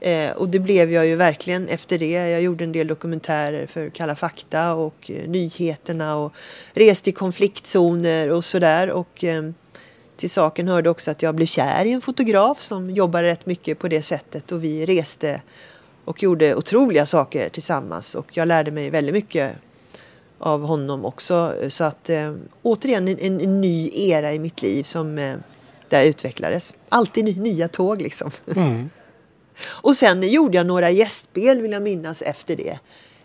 [0.00, 2.10] Eh, och det blev jag ju verkligen efter det.
[2.30, 6.32] Jag gjorde en del dokumentärer för Kalla fakta och eh, nyheterna och
[6.72, 8.90] reste i konfliktzoner och sådär.
[8.90, 9.42] Och eh,
[10.16, 13.78] till saken hörde också att jag blev kär i en fotograf som jobbade rätt mycket
[13.78, 15.42] på det sättet och vi reste
[16.04, 19.52] och gjorde otroliga saker tillsammans och jag lärde mig väldigt mycket
[20.38, 21.54] av honom också.
[21.68, 25.34] Så att eh, återigen en, en, en ny era i mitt liv som eh,
[25.88, 26.74] där utvecklades.
[26.88, 28.30] Alltid ny, nya tåg liksom.
[29.66, 32.78] Och sen gjorde jag några gästspel vill jag minnas efter det.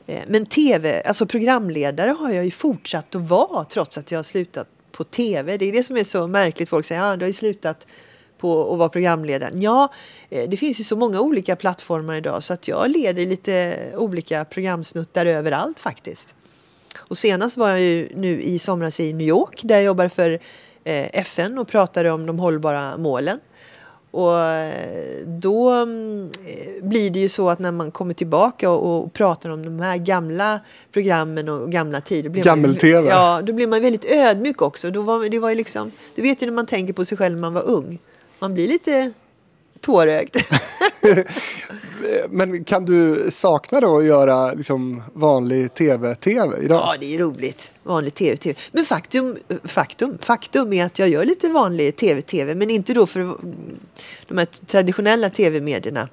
[0.07, 4.23] Eh, Men tv, alltså programledare har jag ju fortsatt att vara trots att jag har
[4.23, 4.67] slutat
[4.97, 5.57] på tv.
[5.57, 6.69] Det är det som är så märkligt.
[6.69, 7.87] Folk säger att ah, du har ju slutat
[8.37, 9.51] på att vara programledare.
[9.53, 9.93] Ja,
[10.29, 14.45] eh, det finns ju så många olika plattformar idag så att jag leder lite olika
[14.45, 16.35] programsnuttar överallt faktiskt.
[16.97, 20.29] Och senast var jag ju nu i somras i New York där jag jobbar för
[20.83, 23.39] eh, FN och pratade om de hållbara målen.
[24.11, 28.97] Och eh, då mm, eh, blir det ju så att när man kommer tillbaka och,
[29.03, 30.59] och pratar om de här gamla
[30.91, 32.29] programmen och gamla tider.
[32.29, 33.09] blir man ju- Gammel-tv.
[33.09, 34.91] Ja, då blir man väldigt ödmjuk också.
[34.91, 37.35] Då var, det var ju liksom, du vet ju när man tänker på sig själv
[37.35, 37.99] när man var ung.
[38.39, 39.11] Man blir lite
[39.81, 40.37] tårögd.
[42.29, 46.77] Men kan du sakna då att göra liksom, vanlig tv-tv idag?
[46.77, 47.71] Ja, det är roligt.
[47.83, 48.59] Vanlig tv-tv.
[48.71, 53.19] Men faktum, faktum, faktum är att jag gör lite vanlig tv-tv, men inte då för
[54.27, 56.09] de här traditionella tv-medierna.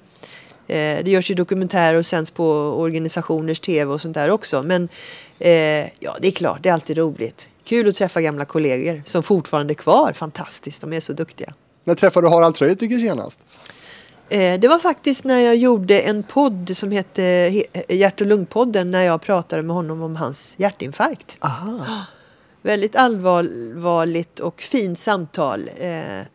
[0.67, 2.47] Eh, det görs ju dokumentärer och sänds på
[2.79, 4.63] organisationers tv och sånt där också.
[4.63, 4.89] Men
[5.39, 5.51] eh,
[6.01, 7.49] ja, det är klart, det är alltid roligt.
[7.65, 10.13] Kul att träffa gamla kollegor som fortfarande är kvar.
[10.13, 11.55] Fantastiskt, de är så duktiga.
[11.85, 13.41] När träffade du Harald Treutiger senast?
[14.29, 18.91] Eh, Det var faktiskt när jag gjorde en podd som hette He- Hjärt och lungpodden
[18.91, 21.37] när jag pratade med honom om hans hjärtinfarkt.
[21.41, 21.87] Aha.
[22.63, 26.27] Väldigt allvarligt och fint samtal eh,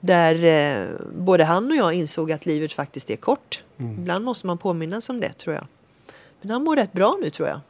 [0.00, 3.62] där eh, både han och jag insåg att livet faktiskt är kort.
[3.78, 5.66] Ibland måste man påminnas om det tror jag.
[6.40, 7.60] Men han mår rätt bra nu tror jag.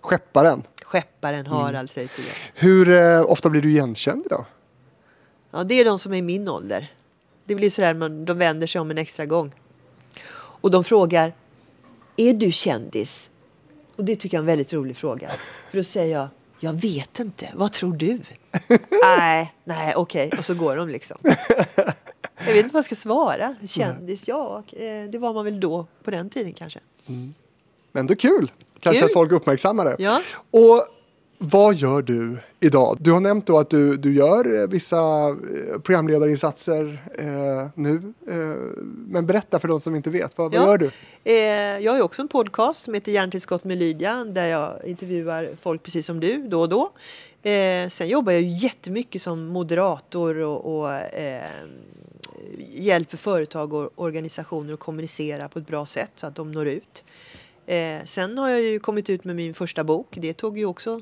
[0.00, 0.62] Skepparen.
[0.84, 2.32] Skepparen Harald Treutiger.
[2.54, 2.88] Hur
[3.30, 4.44] ofta blir du igenkänd idag?
[5.52, 6.92] Ja, det är de som är i min ålder.
[7.44, 9.54] Det blir sådär man, de vänder sig om en extra gång.
[10.34, 11.34] Och de frågar,
[12.16, 13.30] är du kändis?
[13.96, 15.30] Och det tycker jag är en väldigt rolig fråga.
[15.70, 16.28] För då säger jag,
[16.60, 18.20] jag vet inte, vad tror du?
[19.18, 20.30] nej, nej, okej.
[20.38, 21.18] Och så går de liksom.
[22.46, 23.54] Jag vet inte vad jag ska svara.
[23.66, 26.80] Kändis, ja, eh, det var man väl då på den tiden kanske.
[27.06, 28.52] Men ändå kul.
[28.80, 29.06] Kanske Kul.
[29.06, 29.96] att folk uppmärksammar det.
[29.98, 30.22] Ja.
[30.50, 30.86] Och
[31.44, 32.96] vad gör du idag?
[33.00, 38.12] Du har nämnt då att du, du gör eh, vissa eh, programledarinsatser eh, nu.
[38.30, 38.36] Eh,
[39.06, 40.66] men berätta för de som inte vet, vad, vad Ja.
[40.66, 40.90] gör du?
[41.24, 41.34] Eh,
[41.84, 46.06] jag har också en podcast som heter Hjärntillskott med Lydia där jag intervjuar folk precis
[46.06, 46.90] som du då och då.
[47.50, 50.88] Eh, sen jobbar jag ju jättemycket som moderator och, och
[52.58, 57.04] hjälper företag och organisationer att kommunicera på ett bra sätt så att de når ut.
[57.66, 60.06] Eh, sen har jag ju kommit ut med min första bok.
[60.20, 61.00] Det tog ju också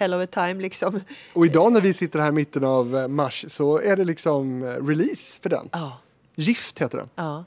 [0.00, 1.00] hell of a time liksom.
[1.32, 4.66] Och idag när vi sitter här mitten av eh, mars så är det liksom eh,
[4.66, 5.68] release för den.
[5.72, 6.00] Ja.
[6.34, 7.08] Gift heter den.
[7.14, 7.44] Ja.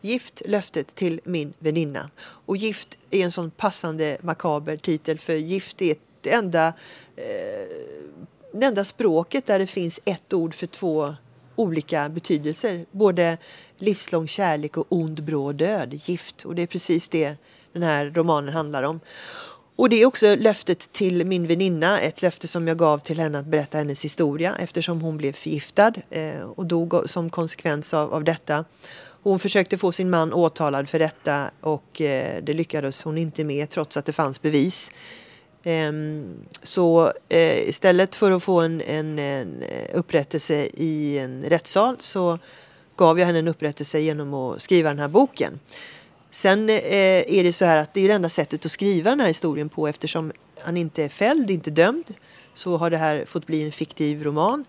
[0.00, 2.10] Gift löftet till min väninna.
[2.18, 6.66] Och gift är en sån passande makaber titel för gift är det enda,
[7.16, 7.24] eh,
[8.52, 11.14] det enda språket där det finns ett ord för två
[11.56, 12.86] olika betydelser.
[12.90, 13.38] Både
[13.78, 15.94] livslång kärlek och ond bråd död.
[15.94, 16.44] Gift.
[16.44, 17.36] Och det är precis det
[17.72, 19.00] den här romanen handlar om.
[19.76, 23.38] Och det är också löftet till min väninna, ett löfte som jag gav till henne
[23.38, 28.24] att berätta hennes historia eftersom hon blev förgiftad eh, och dog som konsekvens av, av
[28.24, 28.64] detta.
[29.22, 33.70] Hon försökte få sin man åtalad för detta och eh, det lyckades hon inte med
[33.70, 34.90] trots att det fanns bevis.
[35.64, 39.64] Ehm, så eh, istället för att få en, en, en
[39.94, 42.38] upprättelse i en rättssal så
[42.96, 45.58] gav jag henne en upprättelse genom att skriva den här boken.
[46.36, 49.20] Sen eh, är det så här att det är det enda sättet att skriva den
[49.20, 52.14] här historien på eftersom han inte är fälld, inte dömd.
[52.54, 54.64] Så har det här fått bli en fiktiv roman.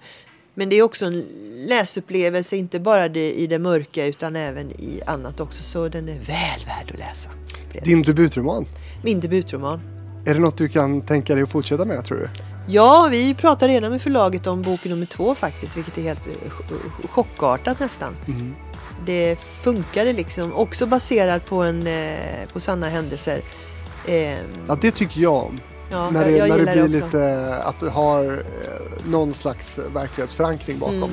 [0.54, 1.26] Men det är också en
[1.68, 5.64] läsupplevelse, inte bara det, i det mörka utan även i annat också.
[5.64, 7.30] Så den är väl värd att läsa.
[7.84, 8.66] Din debutroman.
[9.04, 9.80] Min debutroman.
[10.26, 12.57] Är det något du kan tänka dig att fortsätta med tror du?
[12.70, 16.50] Ja, vi pratar redan med förlaget om bok nummer två faktiskt, vilket är helt eh,
[16.50, 18.16] ch- chockartat nästan.
[19.06, 22.14] Det funkade liksom, också baserat på, en, eh,
[22.54, 23.42] på sanna händelser.
[24.06, 24.32] Eh,
[24.68, 25.60] Ja, det tycker jag om.
[25.92, 29.80] ja, när det, jag när det blir det lite, att det har eh, någon slags
[29.94, 30.96] verklighetsförankring bakom.
[30.96, 31.10] Mm.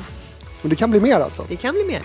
[0.62, 1.44] Och det kan bli mer alltså.
[1.48, 2.02] Det kan bli mer.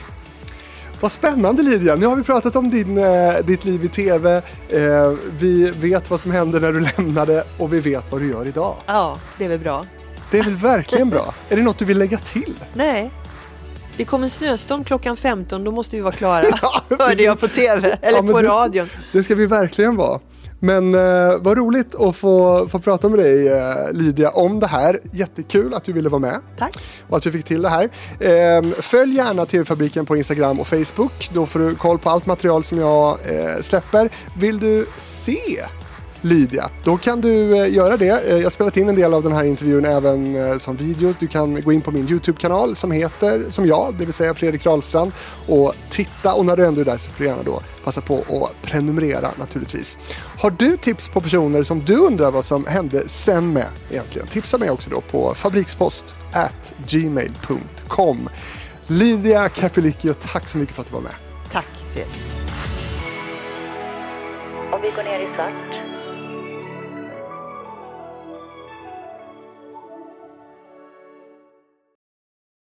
[1.02, 1.96] Vad spännande Lydia!
[1.96, 4.36] Nu har vi pratat om din, eh, ditt liv i TV.
[4.70, 8.48] Eh, vi vet vad som hände när du lämnade och vi vet vad du gör
[8.48, 8.76] idag.
[8.86, 9.86] Ja, det är väl bra.
[10.32, 11.34] Det är väl verkligen bra?
[11.50, 12.54] Är det något du vill lägga till?
[12.74, 13.12] Nej.
[13.98, 16.44] Det kom en snöstorm klockan 15, då måste vi vara klara.
[16.62, 18.90] Ja, Hörde jag på TV, eller Ja, på det- radion.
[19.14, 20.20] Det ska vi verkligen vara.
[20.60, 25.00] Men eh, vad roligt att få, få prata med dig eh, Lydia om det här.
[25.14, 26.78] Jättekul att du ville vara med Tack.
[27.10, 27.90] och att vi fick till det här.
[28.20, 31.30] Eh, följ gärna TV-fabriken på Instagram och Facebook.
[31.34, 34.10] Då får du koll på allt material som jag eh, släpper.
[34.40, 35.62] Vill du se
[36.22, 38.28] Lydia, då kan du eh, göra det.
[38.28, 41.14] Eh, jag har spelat in en del av den här intervjun även eh, som video.
[41.20, 44.66] Du kan gå in på min YouTube-kanal som heter som jag, det vill säga Fredrik
[44.66, 45.12] Rahlstrand
[45.48, 48.46] och titta och när du ändå är där så får du gärna då passa på
[48.46, 49.98] att prenumerera naturligtvis.
[50.40, 54.28] Har du tips på personer som du undrar vad som hände sen med egentligen?
[54.28, 58.30] Tipsa mig också då på fabrikspost at gmail.com.
[58.88, 61.16] Lydia Capelicchio, tack så mycket för att du var med.
[61.52, 62.22] Tack Fredrik.
[64.72, 65.89] Om vi går ner i svart